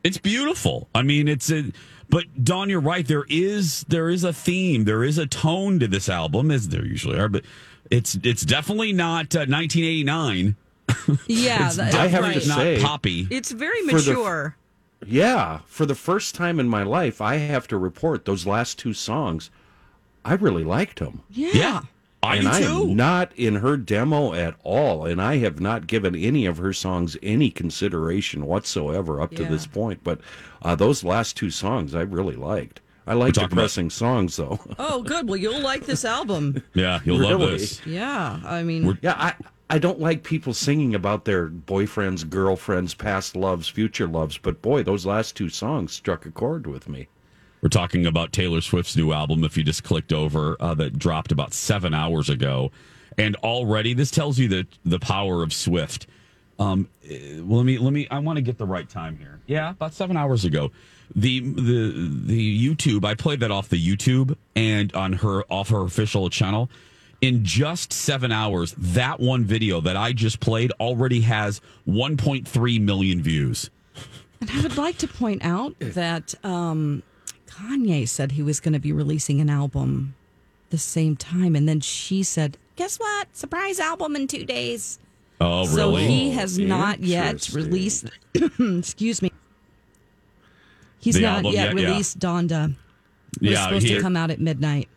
It's 0.05 0.17
beautiful. 0.17 0.87
I 0.95 1.01
mean, 1.01 1.27
it's 1.27 1.51
a 1.51 1.71
but 2.09 2.23
Don, 2.41 2.69
you're 2.69 2.79
right. 2.79 3.05
There 3.05 3.25
is 3.27 3.83
there 3.89 4.09
is 4.09 4.23
a 4.23 4.31
theme. 4.31 4.85
There 4.85 5.03
is 5.03 5.17
a 5.17 5.25
tone 5.27 5.77
to 5.79 5.87
this 5.89 6.07
album, 6.07 6.51
as 6.51 6.69
there 6.69 6.85
usually 6.85 7.19
are, 7.19 7.27
but 7.27 7.43
it's 7.91 8.17
it's 8.23 8.43
definitely 8.43 8.93
not 8.93 9.35
uh, 9.35 9.43
1989. 9.49 10.55
Yeah, 11.27 11.65
It's 11.67 11.75
that- 11.75 11.93
I 11.95 12.07
have 12.07 12.21
definitely 12.21 12.41
to 12.43 12.47
not 12.47 12.57
say, 12.57 12.81
poppy. 12.81 13.27
It's 13.29 13.51
very 13.51 13.81
For 13.89 13.99
the- 13.99 14.11
mature. 14.13 14.55
Yeah, 15.05 15.59
for 15.65 15.85
the 15.85 15.95
first 15.95 16.35
time 16.35 16.59
in 16.59 16.67
my 16.67 16.83
life, 16.83 17.21
I 17.21 17.35
have 17.37 17.67
to 17.69 17.77
report 17.77 18.25
those 18.25 18.45
last 18.47 18.79
two 18.79 18.93
songs. 18.93 19.49
I 20.23 20.33
really 20.33 20.63
liked 20.63 20.99
them. 20.99 21.23
yeah. 21.29 21.51
Yeah. 21.53 21.81
I 22.23 22.37
and 22.37 22.45
do 22.45 22.49
I 22.51 22.61
too. 22.61 22.65
am 22.89 22.95
not 22.95 23.31
in 23.35 23.55
her 23.57 23.77
demo 23.77 24.33
at 24.33 24.55
all, 24.63 25.05
and 25.05 25.21
I 25.21 25.37
have 25.37 25.59
not 25.59 25.85
given 25.85 26.15
any 26.15 26.47
of 26.47 26.57
her 26.57 26.73
songs 26.73 27.15
any 27.21 27.51
consideration 27.51 28.47
whatsoever 28.47 29.21
up 29.21 29.35
to 29.35 29.43
Yeah. 29.43 29.49
this 29.49 29.67
point. 29.67 29.99
But 30.03 30.21
uh, 30.63 30.73
those 30.73 31.03
last 31.03 31.37
two 31.37 31.51
songs, 31.51 31.93
I 31.93 32.01
really 32.01 32.35
liked. 32.35 32.81
I 33.05 33.13
like 33.13 33.35
talking 33.35 33.45
about- 33.49 33.55
depressing 33.57 33.91
songs, 33.91 34.37
though. 34.37 34.59
Oh, 34.79 35.03
good. 35.03 35.29
Well, 35.29 35.37
you'll 35.37 35.61
like 35.61 35.85
this 35.85 36.03
album. 36.03 36.63
yeah, 36.73 36.99
you'll 37.05 37.19
love 37.19 37.41
this. 37.41 37.85
Yeah, 37.85 38.39
I 38.43 38.63
mean, 38.63 38.97
Yeah, 39.03 39.13
I 39.15 39.35
I 39.69 39.79
don't 39.79 39.99
like 39.99 40.23
people 40.23 40.53
singing 40.53 40.93
about 40.93 41.25
their 41.25 41.49
boyfriends, 41.49 42.29
girlfriends, 42.29 42.93
past 42.93 43.35
loves, 43.35 43.67
future 43.67 44.07
loves, 44.07 44.37
but 44.37 44.61
boy, 44.61 44.83
those 44.83 45.05
last 45.05 45.35
two 45.35 45.49
songs 45.49 45.91
struck 45.91 46.25
a 46.25 46.31
chord 46.31 46.67
with 46.67 46.87
me. 46.87 47.07
We're 47.61 47.69
talking 47.69 48.05
about 48.05 48.31
Taylor 48.31 48.61
Swift's 48.61 48.95
new 48.95 49.11
album. 49.11 49.43
If 49.43 49.57
you 49.57 49.63
just 49.63 49.83
clicked 49.83 50.13
over, 50.13 50.55
uh, 50.59 50.75
that 50.75 50.99
dropped 50.99 51.31
about 51.31 51.51
seven 51.51 51.95
hours 51.95 52.29
ago, 52.29 52.71
and 53.17 53.35
already 53.37 53.95
this 53.95 54.11
tells 54.11 54.37
you 54.37 54.47
the 54.47 54.67
the 54.83 54.99
power 54.99 55.41
of 55.41 55.51
Swift. 55.51 56.05
Um, 56.59 56.87
eh, 57.09 57.39
well, 57.39 57.57
let 57.57 57.65
me 57.65 57.79
let 57.79 57.91
me. 57.91 58.07
I 58.11 58.19
want 58.19 58.37
to 58.37 58.43
get 58.43 58.59
the 58.59 58.67
right 58.67 58.87
time 58.87 59.17
here. 59.17 59.39
Yeah, 59.47 59.71
about 59.71 59.95
seven 59.95 60.15
hours 60.15 60.45
ago. 60.45 60.71
The 61.15 61.39
the 61.39 62.09
the 62.25 62.69
YouTube. 62.69 63.03
I 63.03 63.15
played 63.15 63.39
that 63.39 63.49
off 63.49 63.69
the 63.69 63.83
YouTube 63.83 64.35
and 64.55 64.93
on 64.93 65.13
her 65.13 65.43
off 65.49 65.69
her 65.69 65.81
official 65.81 66.29
channel. 66.29 66.69
In 67.21 67.43
just 67.43 67.91
seven 67.93 68.31
hours, 68.31 68.73
that 68.77 69.19
one 69.19 69.45
video 69.45 69.81
that 69.81 69.95
I 69.97 70.11
just 70.13 70.39
played 70.39 70.71
already 70.79 71.21
has 71.21 71.59
1.3 71.87 72.81
million 72.81 73.21
views. 73.23 73.69
and 74.41 74.49
I 74.51 74.61
would 74.61 74.77
like 74.77 74.97
to 74.99 75.07
point 75.07 75.43
out 75.43 75.75
that 75.79 76.35
um, 76.45 77.01
Kanye 77.47 78.07
said 78.07 78.33
he 78.33 78.43
was 78.43 78.59
going 78.59 78.73
to 78.73 78.79
be 78.79 78.91
releasing 78.91 79.41
an 79.41 79.49
album 79.49 80.13
the 80.69 80.77
same 80.77 81.15
time, 81.15 81.55
and 81.55 81.67
then 81.69 81.79
she 81.79 82.21
said, 82.21 82.57
"Guess 82.75 82.99
what? 82.99 83.35
Surprise 83.35 83.79
album 83.79 84.15
in 84.15 84.27
two 84.27 84.45
days." 84.45 84.99
Oh, 85.41 85.65
So 85.65 85.75
really? 85.91 86.03
So 86.03 86.07
he 86.09 86.31
has 86.31 86.59
not 86.59 86.99
yet 87.01 87.49
released. 87.53 88.05
excuse 88.59 89.21
me. 89.21 89.31
He's 90.99 91.15
The 91.15 91.21
not 91.21 91.35
album 91.37 91.53
yet 91.53 91.67
yet, 91.73 91.77
yeah. 91.79 91.89
released 91.91 92.19
Donda. 92.19 92.71
It 92.71 93.41
was 93.41 93.51
yeah, 93.51 93.63
supposed 93.67 93.87
he- 93.87 93.95
to 93.95 94.01
come 94.01 94.15
out 94.17 94.31
at 94.31 94.39
midnight. 94.39 94.89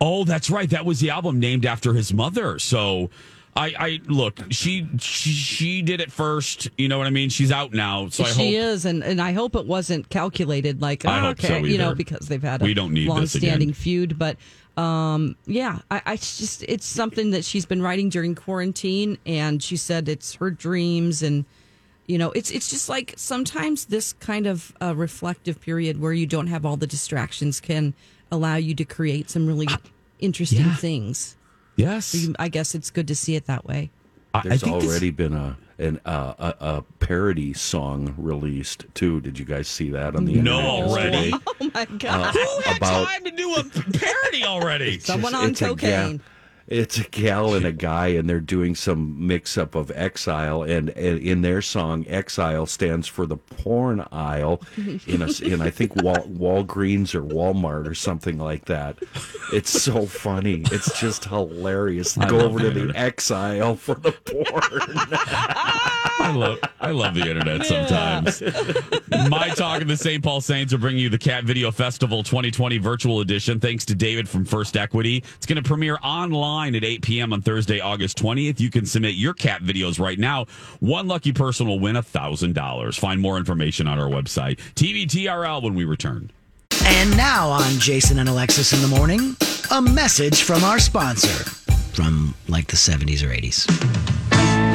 Oh, 0.00 0.24
that's 0.24 0.50
right. 0.50 0.68
That 0.70 0.84
was 0.84 1.00
the 1.00 1.10
album 1.10 1.40
named 1.40 1.66
after 1.66 1.94
his 1.94 2.12
mother. 2.12 2.58
So 2.58 3.10
I, 3.56 3.74
I 3.78 4.00
look, 4.06 4.38
she, 4.50 4.88
she 4.98 5.30
she 5.30 5.82
did 5.82 6.00
it 6.00 6.12
first. 6.12 6.68
You 6.78 6.88
know 6.88 6.98
what 6.98 7.06
I 7.06 7.10
mean? 7.10 7.30
She's 7.30 7.50
out 7.50 7.72
now. 7.72 8.08
So 8.08 8.24
I 8.24 8.28
she 8.28 8.54
hope 8.54 8.64
is, 8.64 8.84
and, 8.84 9.02
and 9.02 9.20
I 9.20 9.32
hope 9.32 9.56
it 9.56 9.66
wasn't 9.66 10.08
calculated 10.08 10.80
like 10.80 11.04
I 11.04 11.18
oh, 11.18 11.20
hope 11.22 11.40
so 11.40 11.56
you 11.56 11.76
know, 11.76 11.94
because 11.94 12.28
they've 12.28 12.42
had 12.42 12.62
a 12.62 12.64
We 12.64 12.74
don't 12.74 12.92
need 12.92 13.08
long-standing 13.08 13.72
feud. 13.72 14.18
But 14.18 14.36
um, 14.76 15.36
yeah, 15.46 15.80
I, 15.90 16.02
I 16.06 16.16
just 16.16 16.62
it's 16.68 16.86
something 16.86 17.32
that 17.32 17.44
she's 17.44 17.66
been 17.66 17.82
writing 17.82 18.08
during 18.08 18.34
quarantine, 18.36 19.18
and 19.26 19.62
she 19.62 19.76
said 19.76 20.08
it's 20.08 20.34
her 20.34 20.50
dreams, 20.50 21.22
and 21.22 21.44
you 22.06 22.18
know, 22.18 22.30
it's 22.32 22.52
it's 22.52 22.70
just 22.70 22.88
like 22.88 23.14
sometimes 23.16 23.86
this 23.86 24.12
kind 24.14 24.46
of 24.46 24.72
uh, 24.80 24.94
reflective 24.94 25.60
period 25.60 26.00
where 26.00 26.12
you 26.12 26.26
don't 26.26 26.46
have 26.46 26.64
all 26.64 26.76
the 26.76 26.86
distractions 26.86 27.60
can 27.60 27.94
allow 28.30 28.56
you 28.56 28.74
to 28.74 28.84
create 28.84 29.30
some 29.30 29.46
really 29.46 29.68
interesting 30.18 30.60
Yeah. 30.66 30.74
things. 30.76 31.36
yes. 31.76 32.06
So 32.06 32.18
you, 32.18 32.34
I 32.38 32.48
guess 32.48 32.74
it's 32.74 32.90
good 32.90 33.08
to 33.08 33.14
see 33.14 33.36
it 33.36 33.46
that 33.46 33.64
way. 33.64 33.90
I, 34.34 34.38
I 34.38 34.42
There's 34.42 34.62
think 34.62 34.80
this- 34.82 34.90
already 34.90 35.10
been 35.10 35.32
a 35.32 35.56
an 35.78 35.98
uh, 36.04 36.34
a, 36.38 36.54
a 36.60 36.82
parody 36.98 37.54
song 37.54 38.14
released 38.18 38.84
too. 38.94 39.20
Did 39.22 39.38
you 39.38 39.46
guys 39.46 39.66
see 39.66 39.88
that 39.90 40.14
on 40.14 40.26
the 40.26 40.34
No, 40.34 40.58
internet 40.58 40.70
already. 40.90 41.16
yesterday? 41.30 41.44
Oh 41.62 41.70
my 41.74 41.84
god! 41.98 42.34
who 42.34 42.60
had 42.62 42.76
about- 42.76 43.06
time 43.08 43.24
to 43.24 43.30
do 43.30 43.54
a 43.54 43.64
parody 43.64 44.44
already? 44.44 44.98
Someone 45.00 45.32
Just- 45.32 45.42
on 45.42 45.50
it's 45.50 45.62
a 45.62 45.66
cocaine. 45.68 46.20
Gal- 46.70 46.78
it's 46.80 46.98
a 46.98 47.04
gal 47.04 47.54
and 47.54 47.66
a 47.66 47.72
guy, 47.72 48.08
and 48.08 48.28
they're 48.28 48.40
doing 48.40 48.74
some 48.74 49.26
mix 49.26 49.58
up 49.58 49.74
of 49.74 49.90
exile. 49.94 50.62
And, 50.62 50.90
and 50.90 51.18
in 51.18 51.42
their 51.42 51.62
song, 51.62 52.04
exile 52.08 52.66
stands 52.66 53.06
for 53.06 53.26
the 53.26 53.36
porn 53.36 54.06
aisle 54.12 54.62
in 55.06 55.22
a, 55.22 55.30
in 55.42 55.60
I 55.60 55.70
think 55.70 55.96
Wal, 56.02 56.24
Walgreens 56.26 57.14
or 57.14 57.22
Walmart 57.22 57.86
or 57.86 57.94
something 57.94 58.38
like 58.38 58.66
that. 58.66 58.98
It's 59.52 59.70
so 59.70 60.06
funny. 60.06 60.62
It's 60.72 60.98
just 61.00 61.24
hilarious. 61.24 62.16
Go 62.16 62.40
over 62.40 62.58
to 62.58 62.70
the 62.70 62.80
the 62.86 62.98
exile 62.98 63.76
for 63.76 63.94
the 63.94 64.12
porn. 64.12 64.46
I 66.22 66.32
love 66.34 66.58
I 66.80 66.90
love 66.90 67.14
the 67.14 67.28
internet 67.28 67.64
sometimes. 67.66 68.42
My 69.30 69.48
talk 69.48 69.80
and 69.80 69.90
the 69.90 69.96
St. 69.96 70.22
Paul 70.22 70.40
Saints 70.40 70.72
are 70.72 70.78
bringing 70.78 71.02
you 71.02 71.08
the 71.08 71.18
Cat 71.18 71.44
Video 71.44 71.70
Festival 71.70 72.22
2020 72.22 72.78
virtual 72.78 73.20
edition. 73.20 73.58
Thanks 73.58 73.84
to 73.86 73.94
David 73.94 74.28
from 74.28 74.44
First 74.44 74.76
Equity. 74.76 75.24
It's 75.36 75.46
going 75.46 75.62
to 75.62 75.66
premiere 75.66 75.98
online 76.02 76.59
at 76.68 76.84
8 76.84 77.02
p.m. 77.02 77.32
on 77.32 77.42
Thursday, 77.42 77.80
August 77.80 78.18
20th. 78.18 78.60
You 78.60 78.70
can 78.70 78.86
submit 78.86 79.14
your 79.14 79.34
cat 79.34 79.62
videos 79.62 79.98
right 79.98 80.18
now. 80.18 80.46
One 80.80 81.08
lucky 81.08 81.32
person 81.32 81.66
will 81.66 81.80
win 81.80 81.96
$1,000. 81.96 82.98
Find 82.98 83.20
more 83.20 83.38
information 83.38 83.86
on 83.88 83.98
our 83.98 84.08
website. 84.08 84.58
TVTRL 84.74 85.62
when 85.62 85.74
we 85.74 85.84
return. 85.84 86.30
And 86.84 87.16
now 87.16 87.48
on 87.48 87.72
Jason 87.78 88.18
and 88.18 88.28
Alexis 88.28 88.72
in 88.72 88.80
the 88.82 88.96
morning, 88.96 89.36
a 89.70 89.82
message 89.82 90.42
from 90.42 90.62
our 90.64 90.78
sponsor 90.78 91.44
from 91.94 92.34
like 92.48 92.66
the 92.66 92.76
70s 92.76 93.22
or 93.22 93.28
80s. 93.28 93.66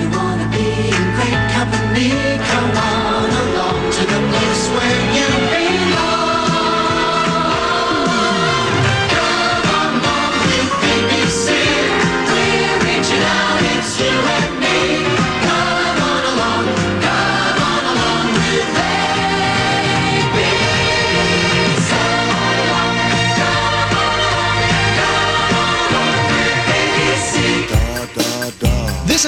You 0.01 0.09
wanna 0.17 0.49
be 0.49 0.57
in 0.57 1.03
great 1.15 1.51
company? 1.53 2.09
Come 2.49 2.71
on 2.77 3.29
along 3.29 3.91
to 3.91 4.01
the 4.01 4.19
place 4.29 4.69
where 4.69 5.04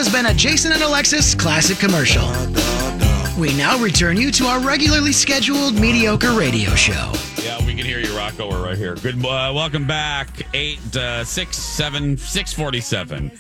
has 0.08 0.24
been 0.24 0.32
a 0.32 0.34
Jason 0.34 0.72
and 0.72 0.82
Alexis 0.82 1.36
classic 1.36 1.78
commercial. 1.80 2.24
We 3.40 3.56
now 3.58 3.78
return 3.78 4.18
you 4.18 4.32
to 4.32 4.46
our 4.46 4.60
regularly 4.60 5.12
scheduled 5.12 5.76
mediocre 5.76 6.32
radio 6.32 6.70
show. 6.72 7.12
Yeah, 7.44 7.58
we 7.66 7.76
can 7.76 7.86
hear 7.86 8.00
you, 8.00 8.16
Rocco. 8.16 8.50
We're 8.50 8.64
right 8.64 8.78
here. 8.78 8.96
Good. 8.96 9.18
Uh, 9.18 9.52
welcome 9.54 9.86
back. 9.86 10.30
Eight, 10.54 10.96
uh, 10.96 11.24
six, 11.26 11.58
seven, 11.58 12.18
six 12.18 12.54
forty-seven. 12.54 13.38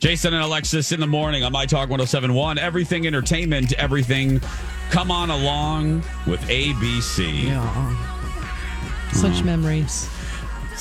Jason 0.00 0.34
and 0.34 0.42
Alexis 0.42 0.92
in 0.92 1.00
the 1.00 1.06
morning 1.06 1.44
on 1.44 1.52
My 1.52 1.64
Talk 1.64 1.88
1071. 1.88 2.58
Everything 2.58 3.06
entertainment, 3.06 3.72
everything. 3.74 4.40
Come 4.90 5.10
on 5.10 5.30
along 5.30 6.02
with 6.26 6.40
ABC. 6.42 7.44
Yeah. 7.44 9.12
Such 9.12 9.44
memories. 9.44 10.10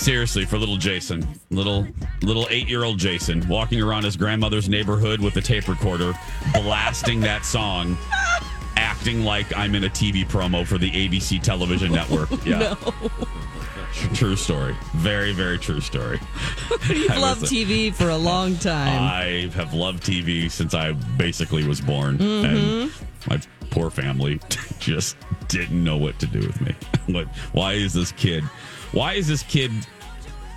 Seriously, 0.05 0.45
for 0.45 0.57
little 0.57 0.77
Jason, 0.77 1.27
little 1.51 1.85
little 2.23 2.47
eight 2.49 2.67
year 2.67 2.83
old 2.83 2.97
Jason, 2.97 3.47
walking 3.47 3.79
around 3.79 4.03
his 4.03 4.17
grandmother's 4.17 4.67
neighborhood 4.67 5.21
with 5.21 5.35
a 5.37 5.41
tape 5.41 5.67
recorder, 5.67 6.13
blasting 6.53 7.19
that 7.19 7.45
song, 7.45 7.95
acting 8.77 9.23
like 9.23 9.55
I'm 9.55 9.75
in 9.75 9.83
a 9.83 9.89
TV 9.89 10.25
promo 10.25 10.65
for 10.65 10.79
the 10.79 10.89
ABC 10.89 11.39
television 11.43 11.91
network. 11.91 12.29
Yeah. 12.45 12.73
Tr- 13.93 14.15
True 14.15 14.35
story. 14.35 14.75
Very, 14.95 15.33
very 15.33 15.59
true 15.59 15.81
story. 15.81 16.19
You've 16.89 17.09
was 17.11 17.19
loved 17.19 17.43
a- 17.43 17.45
TV 17.45 17.93
for 17.93 18.09
a 18.09 18.17
long 18.17 18.55
time. 18.57 18.87
I 19.03 19.51
have 19.53 19.75
loved 19.75 20.01
TV 20.01 20.49
since 20.49 20.73
I 20.73 20.93
basically 20.93 21.67
was 21.67 21.79
born, 21.79 22.17
Mhm. 22.17 22.43
and 22.45 22.91
my 23.29 23.39
poor 23.69 23.91
family 23.91 24.39
just 24.79 25.15
didn't 25.47 25.83
know 25.83 25.97
what 25.97 26.17
to 26.19 26.25
do 26.25 26.39
with 26.39 26.59
me. 26.59 26.73
What? 27.05 27.27
Why 27.53 27.73
is 27.73 27.93
this 27.93 28.11
kid? 28.13 28.43
Why 28.91 29.13
is 29.13 29.27
this 29.27 29.43
kid 29.43 29.71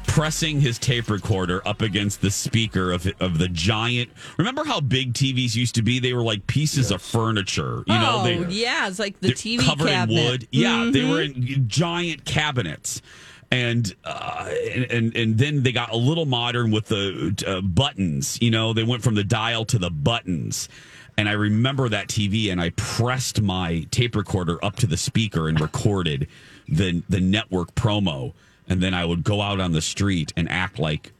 pressing 0.07 0.61
his 0.61 0.79
tape 0.79 1.11
recorder 1.11 1.67
up 1.67 1.83
against 1.83 2.21
the 2.21 2.31
speaker 2.31 2.93
of 2.93 3.11
of 3.19 3.39
the 3.39 3.49
giant. 3.49 4.09
Remember 4.37 4.63
how 4.65 4.81
big 4.81 5.13
TVs 5.13 5.57
used 5.57 5.75
to 5.75 5.83
be? 5.83 5.99
They 5.99 6.13
were 6.13 6.23
like 6.23 6.47
pieces 6.47 6.93
of 6.93 7.03
furniture. 7.03 7.83
You 7.89 7.95
know, 7.95 8.21
oh, 8.21 8.25
they 8.25 8.37
yeah, 8.55 8.87
it's 8.87 9.01
like 9.01 9.19
the 9.21 9.31
TV 9.31 9.59
covered 9.59 9.89
cabinet. 9.89 10.19
in 10.21 10.31
wood. 10.31 10.49
Yeah, 10.53 10.91
they 10.93 11.03
were 11.05 11.19
Mhm. 11.27 11.57
in 11.57 11.69
giant 11.69 12.25
cabinets. 12.25 13.03
And, 13.51 13.93
uh, 14.05 14.51
and 14.73 14.85
and 14.85 15.17
and 15.17 15.39
then 15.39 15.63
they 15.65 15.73
got 15.73 15.93
a 15.93 15.97
little 15.97 16.27
modern 16.27 16.71
with 16.71 16.87
the 16.87 17.35
uh, 17.47 17.61
buttons. 17.61 18.39
You 18.41 18.51
know, 18.51 18.73
they 18.73 18.85
went 18.85 19.03
from 19.03 19.15
the 19.17 19.25
dial 19.25 19.65
to 19.67 19.79
the 19.79 19.91
buttons. 19.91 20.69
And 21.17 21.29
I 21.29 21.33
remember 21.33 21.89
that 21.89 22.09
TV, 22.09 22.51
and 22.51 22.61
I 22.61 22.71
pressed 22.71 23.41
my 23.41 23.87
tape 23.93 24.17
recorder 24.17 24.65
up 24.65 24.77
to 24.77 24.87
the 24.87 24.97
speaker 24.97 25.49
and 25.49 25.61
recorded 25.61 26.27
the 26.69 27.03
the 27.09 27.21
network 27.21 27.75
promo. 27.75 28.33
And 28.67 28.83
then 28.83 28.95
I 28.95 29.05
would 29.05 29.25
go 29.25 29.43
out 29.43 29.61
on 29.61 29.73
the 29.73 29.83
street 29.83 30.33
and 30.37 30.51
act 30.51 30.79
like 30.79 31.13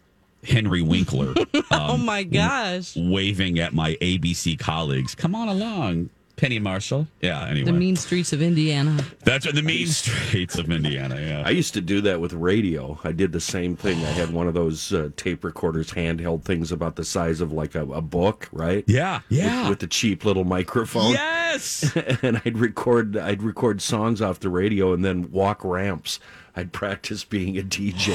Henry 0.45 0.83
Winkler. 0.83 1.35
oh 1.71 1.95
um, 1.95 2.05
my 2.05 2.23
gosh. 2.23 2.97
waving 2.97 3.59
at 3.59 3.75
my 3.75 3.95
ABC 3.97 4.59
colleagues. 4.59 5.15
Come 5.15 5.35
on 5.35 5.49
along, 5.49 6.11
Penny 6.37 6.59
Marshall. 6.59 7.07
Yeah, 7.21 7.45
anyway. 7.47 7.67
The 7.67 7.73
mean 7.73 7.97
streets 7.97 8.33
of 8.33 8.43
Indiana. 8.43 9.05
That's 9.25 9.51
the 9.51 9.63
mean 9.63 9.87
streets 9.87 10.59
of 10.59 10.69
Indiana. 10.71 11.21
Yeah. 11.21 11.43
I 11.47 11.51
used 11.51 11.75
to 11.75 11.81
do 11.81 12.01
that 12.03 12.21
with 12.21 12.33
radio. 12.33 12.99
I 13.05 13.13
did 13.13 13.33
the 13.33 13.41
same 13.41 13.77
thing. 13.77 13.99
I 14.05 14.11
had 14.11 14.31
one 14.33 14.49
of 14.49 14.55
those 14.55 14.93
uh, 14.93 15.11
tape 15.17 15.45
recorders, 15.45 15.91
handheld 15.93 16.43
things 16.43 16.73
about 16.73 16.97
the 16.97 17.05
size 17.05 17.41
of 17.41 17.53
like 17.53 17.75
a, 17.77 17.83
a 17.83 18.01
book, 18.03 18.49
right? 18.53 18.85
Yeah, 18.89 19.21
yeah. 19.29 19.63
With, 19.63 19.69
with 19.71 19.79
the 19.81 19.87
cheap 19.87 20.25
little 20.25 20.45
microphone. 20.45 21.13
Yes. 21.13 21.95
and 22.23 22.43
I'd 22.45 22.59
record, 22.59 23.17
I'd 23.17 23.43
record 23.43 23.81
songs 23.81 24.21
off 24.21 24.41
the 24.41 24.49
radio 24.51 24.93
and 24.93 25.05
then 25.05 25.31
walk 25.31 25.65
ramps. 25.65 26.19
I'd 26.57 26.73
practice 26.73 27.25
being 27.25 27.59
a 27.59 27.63
DJ. 27.63 28.13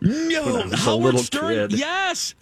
No, 0.02 0.42
when 0.62 0.72
a 0.72 0.76
Howard 0.76 1.04
little 1.04 1.20
Stern. 1.20 1.68
kid. 1.70 1.78
Yes, 1.78 2.34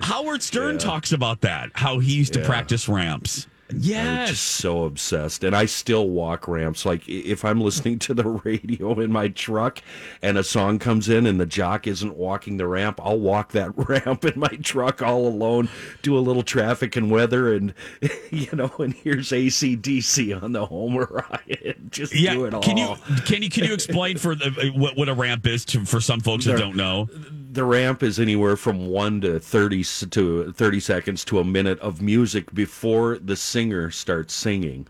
Howard 0.00 0.42
Stern 0.42 0.74
Yeah. 0.74 0.78
talks 0.78 1.12
about 1.12 1.40
that. 1.42 1.70
How 1.74 1.98
he 1.98 2.14
used 2.14 2.32
to 2.34 2.40
Yeah. 2.40 2.46
practice 2.46 2.88
ramps. 2.88 3.46
Yes. 3.76 4.30
just 4.30 4.42
so 4.44 4.84
obsessed. 4.84 5.44
And 5.44 5.54
I 5.54 5.66
still 5.66 6.08
walk 6.08 6.48
ramps. 6.48 6.86
Like 6.86 7.08
if 7.08 7.44
I'm 7.44 7.60
listening 7.60 7.98
to 8.00 8.14
the 8.14 8.24
radio 8.44 8.98
in 9.00 9.12
my 9.12 9.28
truck 9.28 9.80
and 10.22 10.38
a 10.38 10.44
song 10.44 10.78
comes 10.78 11.08
in 11.08 11.26
and 11.26 11.40
the 11.40 11.46
jock 11.46 11.86
isn't 11.86 12.16
walking 12.16 12.56
the 12.56 12.66
ramp, 12.66 13.00
I'll 13.02 13.20
walk 13.20 13.52
that 13.52 13.72
ramp 13.76 14.24
in 14.24 14.38
my 14.38 14.48
truck 14.62 15.02
all 15.02 15.26
alone, 15.26 15.68
do 16.02 16.16
a 16.16 16.20
little 16.20 16.42
traffic 16.42 16.96
and 16.96 17.10
weather 17.10 17.52
and 17.52 17.74
you 18.30 18.48
know, 18.52 18.72
and 18.78 18.94
here's 18.94 19.28
ACDC 19.28 20.42
on 20.42 20.52
the 20.52 20.66
Homer 20.66 21.06
ride. 21.10 21.76
Just 21.90 22.14
yeah. 22.14 22.34
do 22.34 22.44
it 22.46 22.54
all. 22.54 22.62
Can 22.62 22.76
you 22.76 22.96
can 23.26 23.42
you 23.42 23.50
can 23.50 23.64
you 23.64 23.74
explain 23.74 24.18
for 24.18 24.34
the, 24.34 24.72
what 24.74 24.96
what 24.96 25.08
a 25.08 25.14
ramp 25.14 25.46
is 25.46 25.64
to, 25.66 25.84
for 25.84 26.00
some 26.00 26.20
folks 26.20 26.44
that 26.46 26.58
don't 26.58 26.76
know? 26.76 27.08
The 27.58 27.64
ramp 27.64 28.04
is 28.04 28.20
anywhere 28.20 28.54
from 28.56 28.86
one 28.86 29.20
to 29.20 29.40
30 29.40 29.80
s- 29.80 30.06
to 30.10 30.52
30 30.52 30.78
seconds 30.78 31.24
to 31.24 31.40
a 31.40 31.44
minute 31.44 31.80
of 31.80 32.00
music 32.00 32.54
before 32.54 33.18
the 33.18 33.34
singer 33.34 33.90
starts 33.90 34.32
singing. 34.32 34.86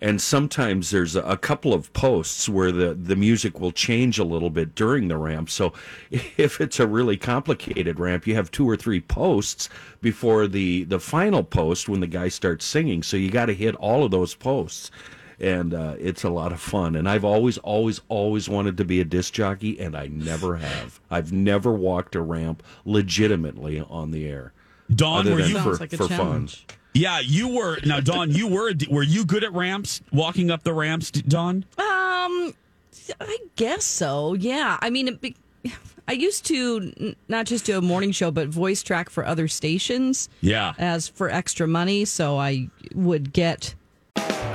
And 0.00 0.18
sometimes 0.18 0.88
there's 0.88 1.14
a 1.14 1.36
couple 1.36 1.74
of 1.74 1.92
posts 1.92 2.48
where 2.48 2.72
the, 2.72 2.94
the 2.94 3.16
music 3.16 3.60
will 3.60 3.70
change 3.70 4.18
a 4.18 4.24
little 4.24 4.48
bit 4.48 4.74
during 4.74 5.08
the 5.08 5.18
ramp. 5.18 5.50
So 5.50 5.74
if 6.10 6.58
it's 6.58 6.80
a 6.80 6.86
really 6.86 7.18
complicated 7.18 8.00
ramp 8.00 8.26
you 8.26 8.34
have 8.34 8.50
two 8.50 8.66
or 8.66 8.78
three 8.78 9.02
posts 9.02 9.68
before 10.00 10.46
the 10.46 10.84
the 10.84 10.98
final 11.00 11.44
post 11.44 11.86
when 11.86 12.00
the 12.00 12.06
guy 12.06 12.28
starts 12.28 12.64
singing. 12.64 13.02
So 13.02 13.18
you 13.18 13.30
got 13.30 13.46
to 13.46 13.54
hit 13.54 13.74
all 13.74 14.04
of 14.04 14.10
those 14.10 14.34
posts 14.34 14.90
and 15.40 15.74
uh, 15.74 15.94
it's 15.98 16.24
a 16.24 16.30
lot 16.30 16.52
of 16.52 16.60
fun. 16.60 16.96
And 16.96 17.08
I've 17.08 17.24
always, 17.24 17.58
always, 17.58 18.00
always 18.08 18.48
wanted 18.48 18.76
to 18.78 18.84
be 18.84 19.00
a 19.00 19.04
disc 19.04 19.32
jockey, 19.34 19.78
and 19.80 19.96
I 19.96 20.06
never 20.08 20.56
have. 20.56 21.00
I've 21.10 21.32
never 21.32 21.72
walked 21.72 22.14
a 22.14 22.20
ramp 22.22 22.62
legitimately 22.84 23.80
on 23.80 24.10
the 24.10 24.26
air. 24.26 24.52
Don, 24.94 25.26
were 25.30 25.40
you 25.40 25.54
for, 25.58 25.62
Sounds 25.76 25.80
like 25.80 25.92
a 25.92 25.96
for 25.96 26.08
fun? 26.08 26.16
challenge. 26.16 26.66
Yeah, 26.94 27.20
you 27.20 27.48
were. 27.48 27.78
Now, 27.84 28.00
Don, 28.00 28.30
you 28.30 28.48
were. 28.48 28.72
Were 28.88 29.02
you 29.02 29.24
good 29.26 29.44
at 29.44 29.52
ramps? 29.52 30.00
Walking 30.12 30.50
up 30.50 30.62
the 30.62 30.72
ramps, 30.72 31.10
Don? 31.10 31.64
Um, 31.76 32.54
I 33.20 33.38
guess 33.56 33.84
so. 33.84 34.32
Yeah. 34.34 34.78
I 34.80 34.88
mean, 34.90 35.08
it 35.08 35.20
be, 35.20 35.36
I 36.08 36.12
used 36.12 36.46
to 36.46 36.92
n- 36.98 37.16
not 37.28 37.44
just 37.46 37.66
do 37.66 37.76
a 37.76 37.82
morning 37.82 38.12
show, 38.12 38.30
but 38.30 38.48
voice 38.48 38.82
track 38.82 39.10
for 39.10 39.26
other 39.26 39.46
stations 39.48 40.28
Yeah. 40.40 40.72
as 40.78 41.06
for 41.08 41.28
extra 41.28 41.66
money. 41.68 42.04
So 42.06 42.38
I 42.38 42.70
would 42.94 43.32
get. 43.32 43.74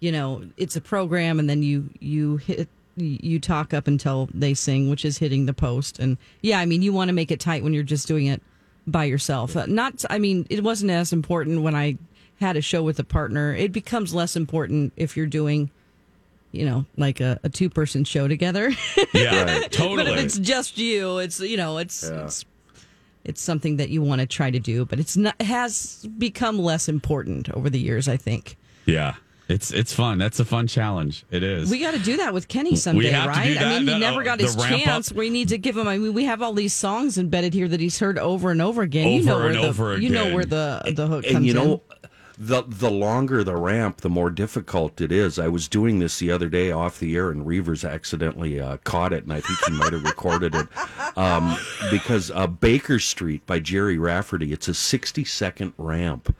You 0.00 0.12
know 0.12 0.44
it's 0.56 0.76
a 0.76 0.80
program 0.80 1.38
and 1.38 1.48
then 1.48 1.62
you 1.62 1.88
you 2.00 2.36
hit 2.38 2.68
you 2.96 3.40
talk 3.40 3.74
up 3.74 3.88
until 3.88 4.28
they 4.32 4.54
sing 4.54 4.88
which 4.88 5.04
is 5.04 5.18
hitting 5.18 5.46
the 5.46 5.54
post. 5.54 5.98
And 5.98 6.16
yeah 6.42 6.58
i 6.60 6.66
mean 6.66 6.82
you 6.82 6.92
want 6.92 7.08
to 7.08 7.12
make 7.14 7.30
it 7.30 7.40
tight 7.40 7.62
when 7.64 7.72
you're 7.72 7.82
just 7.82 8.06
doing 8.08 8.26
it 8.26 8.40
by 8.86 9.04
yourself. 9.04 9.56
Uh, 9.56 9.66
not 9.66 10.04
i 10.10 10.18
mean 10.18 10.46
it 10.50 10.62
wasn't 10.62 10.90
as 10.90 11.12
important 11.12 11.62
when 11.62 11.74
i 11.74 11.96
had 12.40 12.56
a 12.56 12.60
show 12.60 12.82
with 12.82 12.98
a 12.98 13.04
partner. 13.04 13.54
It 13.54 13.70
becomes 13.72 14.12
less 14.12 14.34
important 14.36 14.92
if 14.96 15.16
you're 15.16 15.26
doing 15.26 15.70
you 16.52 16.64
know 16.66 16.84
like 16.96 17.20
a, 17.20 17.40
a 17.42 17.48
two 17.48 17.68
person 17.70 18.04
show 18.04 18.28
together. 18.28 18.70
Yeah, 19.14 19.44
Right. 19.44 19.70
but 19.70 20.06
if 20.08 20.18
it's 20.24 20.38
just 20.38 20.76
you 20.78 21.18
it's 21.18 21.40
you 21.40 21.56
know 21.56 21.78
it's 21.78 22.02
Yeah. 22.08 22.24
it's 22.24 22.44
it's 23.24 23.40
something 23.40 23.78
that 23.78 23.88
you 23.88 24.02
want 24.02 24.20
to 24.20 24.26
try 24.26 24.50
to 24.50 24.58
do 24.58 24.84
but 24.84 25.00
it's 25.00 25.16
not 25.16 25.40
has 25.40 26.06
become 26.18 26.58
less 26.58 26.88
important 26.88 27.48
over 27.50 27.70
the 27.70 27.78
years 27.80 28.06
i 28.08 28.16
think. 28.16 28.56
Yeah, 28.86 29.14
it's 29.48 29.70
it's 29.72 29.92
fun. 29.92 30.18
That's 30.18 30.40
a 30.40 30.44
fun 30.44 30.66
challenge. 30.66 31.24
It 31.30 31.42
is. 31.42 31.70
We 31.70 31.78
got 31.80 31.92
to 31.94 31.98
do 32.00 32.16
that 32.18 32.32
with 32.32 32.48
Kenny 32.48 32.76
someday, 32.76 33.10
have 33.10 33.24
to 33.24 33.28
right? 33.30 33.44
do 33.46 33.54
that. 33.54 33.64
I 33.66 33.78
mean, 33.78 33.86
he 33.88 33.92
The- 33.94 33.98
never 33.98 34.20
uh, 34.20 34.24
got 34.24 34.38
the 34.38 34.44
his 34.44 34.56
chance. 34.56 35.10
up. 35.10 35.16
We 35.16 35.30
need 35.30 35.48
to 35.50 35.58
give 35.58 35.76
him. 35.76 35.86
I 35.88 35.98
mean, 35.98 36.14
we 36.14 36.24
have 36.24 36.40
all 36.42 36.52
these 36.54 36.72
songs 36.72 37.18
embedded 37.18 37.52
here 37.54 37.68
that 37.68 37.80
he's 37.80 37.98
heard 37.98 38.18
over 38.18 38.50
and 38.50 38.62
over 38.62 38.82
again. 38.82 39.08
you 39.08 39.20
Over 39.20 39.26
know 39.30 39.36
where 39.38 39.46
and 39.48 39.56
the 39.56 39.68
over 39.68 39.98
you 39.98 40.08
know 40.10 40.34
where 40.34 40.44
the 40.44 40.92
the 40.94 41.06
hook 41.06 41.24
and 41.24 41.34
comes 41.34 41.46
you 41.46 41.54
know 41.54 41.72
in. 41.74 41.80
the 42.38 42.62
the 42.66 42.90
longer 42.90 43.44
the 43.44 43.54
ramp 43.54 43.98
the 44.00 44.08
more 44.10 44.28
difficult 44.28 45.00
it 45.00 45.12
is 45.12 45.38
i 45.38 45.46
was 45.46 45.68
doing 45.68 46.00
this 46.00 46.18
the 46.18 46.32
other 46.32 46.48
day 46.48 46.72
off 46.72 46.98
the 46.98 47.14
air 47.14 47.30
and 47.30 47.46
reavers 47.46 47.88
accidentally 47.88 48.58
uh, 48.60 48.76
caught 48.78 49.12
it 49.12 49.22
and 49.22 49.32
i 49.32 49.40
think 49.40 49.56
he 49.68 49.72
might 49.78 49.92
have 49.92 50.02
recorded 50.02 50.52
it 50.52 50.66
um, 51.16 51.56
because 51.92 52.32
uh, 52.32 52.46
baker 52.48 52.98
street 52.98 53.46
by 53.46 53.60
Gerry 53.60 53.98
Rafferty 53.98 54.52
it's 54.52 54.66
a 54.66 54.74
60 54.74 55.24
second 55.24 55.74
ramp 55.78 56.34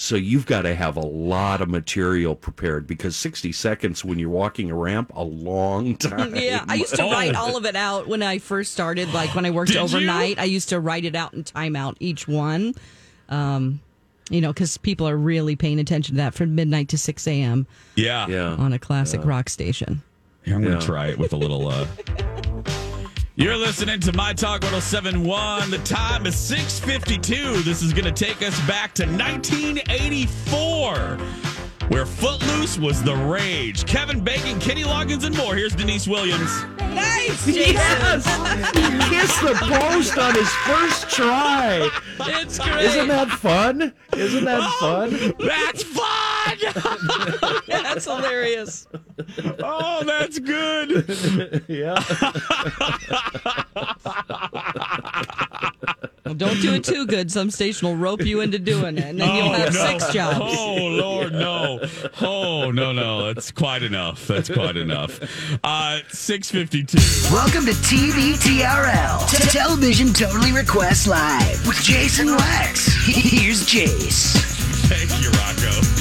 so 0.00 0.14
you've 0.14 0.46
got 0.46 0.62
to 0.62 0.76
have 0.76 0.96
a 0.96 1.04
lot 1.04 1.60
of 1.60 1.68
material 1.68 2.36
prepared 2.36 2.86
because 2.86 3.16
60 3.16 3.50
seconds 3.50 4.04
when 4.04 4.16
you're 4.20 4.30
walking 4.30 4.70
a 4.70 4.74
ramp 4.76 5.10
a 5.16 5.24
long 5.24 5.96
time 5.98 6.36
Yeah, 6.36 6.64
I 6.68 6.76
used 6.76 6.94
to 6.94 7.02
write 7.10 7.34
all 7.34 7.56
of 7.56 7.66
it 7.66 7.74
out 7.74 8.06
when 8.06 8.22
I 8.22 8.38
first 8.38 8.72
started. 8.72 9.12
Like 9.12 9.34
when 9.34 9.44
I 9.44 9.50
worked 9.50 9.72
Did 9.72 9.78
you? 9.78 9.80
overnight, 9.82 10.38
I 10.38 10.44
used 10.44 10.68
to 10.68 10.78
write 10.78 11.04
it 11.04 11.16
out 11.16 11.32
and 11.32 11.44
time 11.44 11.74
out 11.74 11.96
each 11.98 12.28
one. 12.28 12.74
Um, 13.28 13.80
you 14.30 14.40
know, 14.40 14.52
because 14.52 14.76
people 14.78 15.08
are 15.08 15.16
really 15.16 15.56
paying 15.56 15.80
attention 15.80 16.14
to 16.14 16.22
that 16.22 16.32
from 16.34 16.54
midnight 16.54 16.88
to 16.90 16.98
six 16.98 17.26
a.m. 17.26 17.66
yeah. 17.96 18.26
yeah 18.28 18.50
on 18.54 18.72
a 18.72 18.78
classic 18.78 19.24
rock 19.24 19.48
station. 19.48 20.02
Here, 20.44 20.54
I'm 20.54 20.62
going 20.62 20.74
Yeah. 20.74 20.80
to 20.80 20.86
try 20.86 21.08
it 21.08 21.18
with 21.18 21.32
a 21.32 21.36
little. 21.36 21.66
Uh... 21.68 21.86
You're 23.40 23.56
listening 23.56 24.00
to 24.00 24.12
My 24.14 24.32
Talk 24.32 24.62
1071. 24.62 25.70
The 25.70 25.78
time 25.78 26.26
is 26.26 26.34
6:52. 26.34 27.62
This 27.62 27.82
is 27.82 27.92
going 27.92 28.12
to 28.12 28.20
take 28.24 28.42
us 28.42 28.58
back 28.66 28.94
to 28.94 29.06
1984, 29.06 31.18
where 31.88 32.06
Footloose 32.06 32.78
was 32.78 33.02
the 33.02 33.14
rage. 33.14 33.86
Kevin 33.86 34.20
Bacon, 34.20 34.60
Kenny 34.60 34.84
Loggins, 34.84 35.24
and 35.24 35.36
more. 35.36 35.54
Here's 35.54 35.74
Deniece 35.74 36.06
Williams. 36.06 36.64
Nice, 36.78 37.46
Yes! 37.46 38.26
He 38.74 38.98
kissed 39.14 39.40
the 39.42 39.54
post 39.54 40.18
on 40.18 40.34
his 40.34 40.48
first 40.48 41.10
try. 41.10 41.88
It's 42.20 42.58
great. 42.58 42.84
Isn't 42.84 43.08
that 43.08 43.28
fun? 43.28 43.94
Isn't 44.16 44.44
that 44.44 44.60
oh, 44.62 44.78
fun? 44.80 45.34
That's 45.38 45.82
fun. 45.82 46.28
That's 47.68 48.04
hilarious. 48.04 48.86
oh, 49.62 50.02
that's 50.04 50.38
good. 50.38 51.64
Yeah. 51.68 52.02
don't 56.34 56.60
do 56.60 56.74
it 56.74 56.84
too 56.84 57.06
good. 57.06 57.30
Some 57.30 57.50
station 57.50 57.88
will 57.88 57.96
rope 57.96 58.24
you 58.24 58.40
into 58.40 58.58
doing 58.58 58.98
it, 58.98 59.04
and 59.04 59.20
then 59.20 59.34
you'll 59.36 59.52
have 59.52 59.72
no. 59.74 59.86
six 59.86 60.12
jobs. 60.12 60.38
Oh 60.58 60.86
Lord, 60.86 61.32
no. 61.32 61.80
Oh 62.20 62.70
no, 62.70 62.92
no. 62.92 63.32
That's 63.32 63.50
quite 63.50 63.82
enough. 63.82 64.26
That's 64.26 64.48
quite 64.50 64.76
enough. 64.76 65.20
Uh, 65.64 66.00
six 66.08 66.50
fifty 66.50 66.84
two. 66.84 66.98
Welcome 67.32 67.64
to 67.66 67.72
TVTRL, 67.72 69.30
T- 69.30 69.58
Television 69.58 70.12
Totally 70.12 70.52
Request 70.52 71.08
Live 71.08 71.66
with 71.66 71.80
Jason 71.82 72.28
Lex. 72.28 72.86
Here's 73.06 73.64
Jace. 73.66 74.36
Thank 74.88 75.22
you, 75.22 75.30
Rocco. 75.30 75.97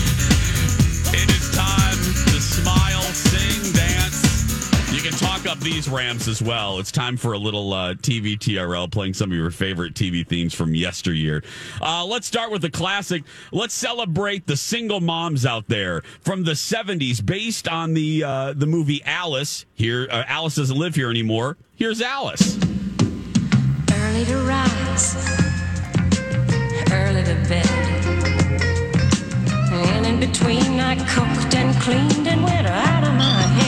Talk 5.38 5.52
up 5.52 5.60
these 5.60 5.88
ramps 5.90 6.28
as 6.28 6.42
well. 6.42 6.80
It's 6.80 6.92
time 6.92 7.18
for 7.18 7.34
a 7.34 7.38
little 7.38 7.74
uh, 7.74 7.94
TV 7.96 8.38
TRL 8.38 8.90
playing 8.92 9.14
some 9.14 9.32
of 9.32 9.38
your 9.38 9.52
favorite 9.52 9.94
TV 9.94 10.26
themes 10.26 10.54
from 10.54 10.74
yesteryear. 10.74 11.44
Uh, 11.82 12.06
let's 12.06 12.28
start 12.28 12.52
with 12.52 12.62
the 12.62 12.72
classic. 12.72 13.24
Let's 13.52 13.74
celebrate 13.74 14.48
the 14.48 14.58
single 14.58 15.00
moms 15.00 15.46
out 15.46 15.68
there 15.68 16.02
from 16.22 16.44
the 16.44 16.54
70s 16.54 17.24
based 17.24 17.68
on 17.68 17.94
the 17.94 18.24
uh, 18.24 18.54
the 18.54 18.66
movie 18.66 19.02
Alice. 19.06 19.66
Here, 19.76 20.08
uh, 20.10 20.24
Alice 20.28 20.56
doesn't 20.56 20.78
live 20.78 20.96
here 20.96 21.10
anymore. 21.10 21.58
Here's 21.76 22.02
Alice. 22.02 22.58
Early 23.94 24.26
to 24.26 24.38
rise, 24.48 25.16
early 26.92 27.24
to 27.24 27.36
bed. 27.48 27.68
And 29.72 30.06
in 30.06 30.20
between, 30.20 30.80
I 30.80 30.96
cooked 30.96 31.56
and 31.56 31.80
cleaned 31.82 32.28
and 32.28 32.44
went 32.44 32.68
out 32.68 33.04
of 33.04 33.14
my 33.14 33.42
head. 33.42 33.67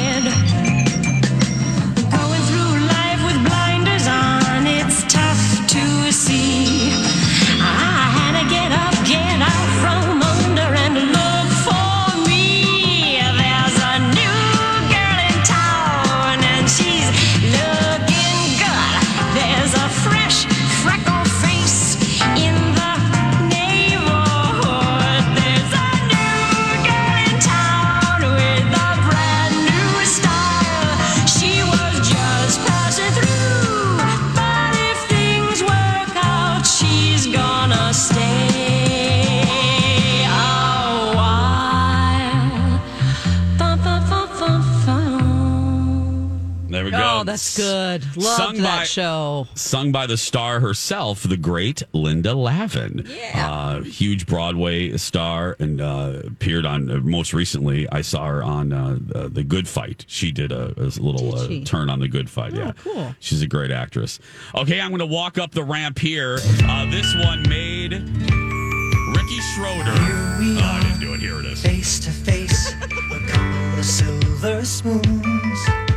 Good. 47.97 48.17
Loved 48.17 48.37
Sung 48.37 48.57
that 48.57 48.77
by- 48.79 48.83
show. 48.85 49.47
sung 49.55 49.91
by 49.91 50.05
the 50.05 50.17
star 50.17 50.59
herself, 50.59 51.23
the 51.23 51.37
great 51.37 51.81
Linda 51.93 52.33
Lavin. 52.33 53.05
Yeah. 53.09 53.49
Uh, 53.51 53.81
huge 53.81 54.25
Broadway 54.27 54.95
star 54.97 55.55
and 55.59 55.81
uh, 55.81 56.21
appeared 56.25 56.65
on, 56.65 56.89
uh, 56.91 56.95
most 56.97 57.33
recently, 57.33 57.89
I 57.91 58.01
saw 58.01 58.25
her 58.27 58.43
on 58.43 58.71
uh, 58.73 58.99
uh, 59.15 59.27
The 59.29 59.43
Good 59.43 59.67
Fight. 59.67 60.05
She 60.07 60.31
did 60.31 60.51
a, 60.51 60.73
a 60.77 60.85
little 61.01 61.35
uh, 61.35 61.47
turn 61.65 61.89
on 61.89 61.99
The 61.99 62.07
Good 62.07 62.29
Fight. 62.29 62.53
yeah. 62.53 62.73
Oh, 62.77 62.81
cool. 62.83 63.15
She's 63.19 63.41
a 63.41 63.47
great 63.47 63.71
actress. 63.71 64.19
Okay, 64.55 64.79
I'm 64.79 64.89
going 64.89 64.99
to 64.99 65.05
walk 65.05 65.37
up 65.37 65.51
the 65.51 65.63
ramp 65.63 65.97
here. 65.99 66.37
Uh, 66.63 66.89
this 66.91 67.13
one 67.25 67.41
made 67.49 67.93
Ricky 67.93 69.39
Schroder. 69.55 69.91
Oh, 69.91 70.59
I 70.61 70.79
didn't 70.83 70.99
do 70.99 71.13
it. 71.13 71.19
Here 71.19 71.39
it 71.39 71.45
is. 71.45 71.61
Face 71.61 71.99
to 72.01 72.11
face, 72.11 72.73
a 72.73 73.27
couple 73.27 73.79
of 73.79 73.85
silver 73.85 74.63
spoons. 74.63 75.88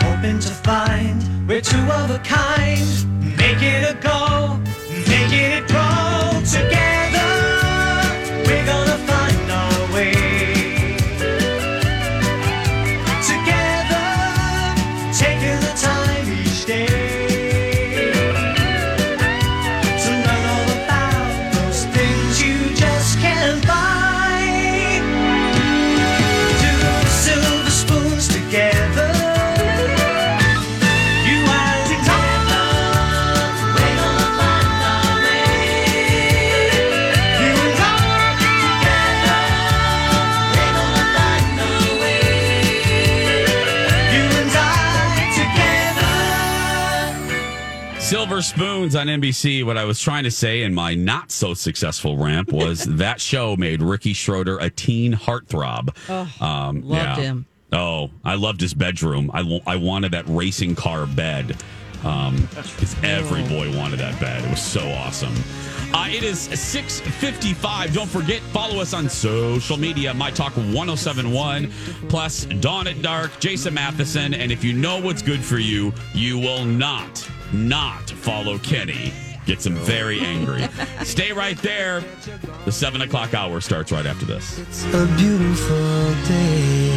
Hoping 0.00 0.38
to 0.40 0.50
find 0.50 1.48
we're 1.48 1.60
two 1.60 1.78
of 1.78 2.10
a 2.10 2.18
kind. 2.18 2.86
Make 3.38 3.62
it 3.62 3.84
a 3.90 3.94
go, 4.00 4.58
make 5.08 5.32
it 5.32 5.66
grow 5.68 6.40
together. 6.44 7.30
We're 8.46 8.66
gonna 8.66 8.98
find 9.06 9.17
On 48.94 49.06
NBC. 49.06 49.64
What 49.64 49.76
I 49.76 49.84
was 49.84 50.00
trying 50.00 50.24
to 50.24 50.30
say 50.30 50.62
in 50.62 50.72
my 50.72 50.94
not 50.94 51.30
so 51.30 51.52
successful 51.52 52.16
ramp 52.16 52.52
was 52.52 52.84
that 52.96 53.20
show 53.20 53.54
made 53.54 53.82
Ricky 53.82 54.14
Schroder 54.14 54.56
a 54.58 54.70
teen 54.70 55.12
heartthrob. 55.12 55.94
Oh, 56.08 56.44
um, 56.44 56.80
loved 56.88 57.20
him. 57.20 57.46
Oh, 57.70 58.10
I 58.24 58.36
loved 58.36 58.62
his 58.62 58.72
bedroom. 58.72 59.30
I, 59.34 59.60
I 59.66 59.76
wanted 59.76 60.12
that 60.12 60.24
racing 60.26 60.74
car 60.74 61.06
bed. 61.06 61.56
Um, 62.02 62.48
every 63.02 63.42
boy 63.42 63.76
wanted 63.76 63.98
that 63.98 64.18
bed. 64.20 64.42
It 64.44 64.50
was 64.50 64.62
so 64.62 64.88
awesome. 64.88 65.34
Uh, 65.92 66.08
it 66.08 66.22
is 66.22 66.38
655. 66.38 67.92
Don't 67.92 68.08
forget, 68.08 68.40
follow 68.40 68.80
us 68.80 68.94
on 68.94 69.08
social 69.08 69.76
media, 69.76 70.14
My 70.14 70.30
Talk 70.30 70.56
1071, 70.56 71.70
plus 72.08 72.46
Dawn 72.46 72.86
at 72.86 73.02
Dark, 73.02 73.38
Jason 73.38 73.74
Matheson. 73.74 74.32
And 74.32 74.50
if 74.50 74.64
you 74.64 74.72
know 74.72 74.98
what's 75.00 75.20
good 75.22 75.44
for 75.44 75.58
you, 75.58 75.92
you 76.14 76.38
will 76.38 76.64
not, 76.64 77.28
not 77.52 78.07
follow 78.18 78.58
Kenny. 78.58 79.12
Gets 79.46 79.64
him 79.64 79.76
very 79.76 80.20
angry. 80.20 80.68
Stay 81.04 81.32
right 81.32 81.56
there. 81.58 82.02
The 82.66 82.72
seven 82.72 83.00
o'clock 83.00 83.32
hour 83.32 83.60
starts 83.62 83.90
right 83.92 84.04
after 84.04 84.26
this. 84.26 84.58
It's 84.58 84.84
a 84.92 85.06
beautiful 85.16 86.14
day. 86.26 86.87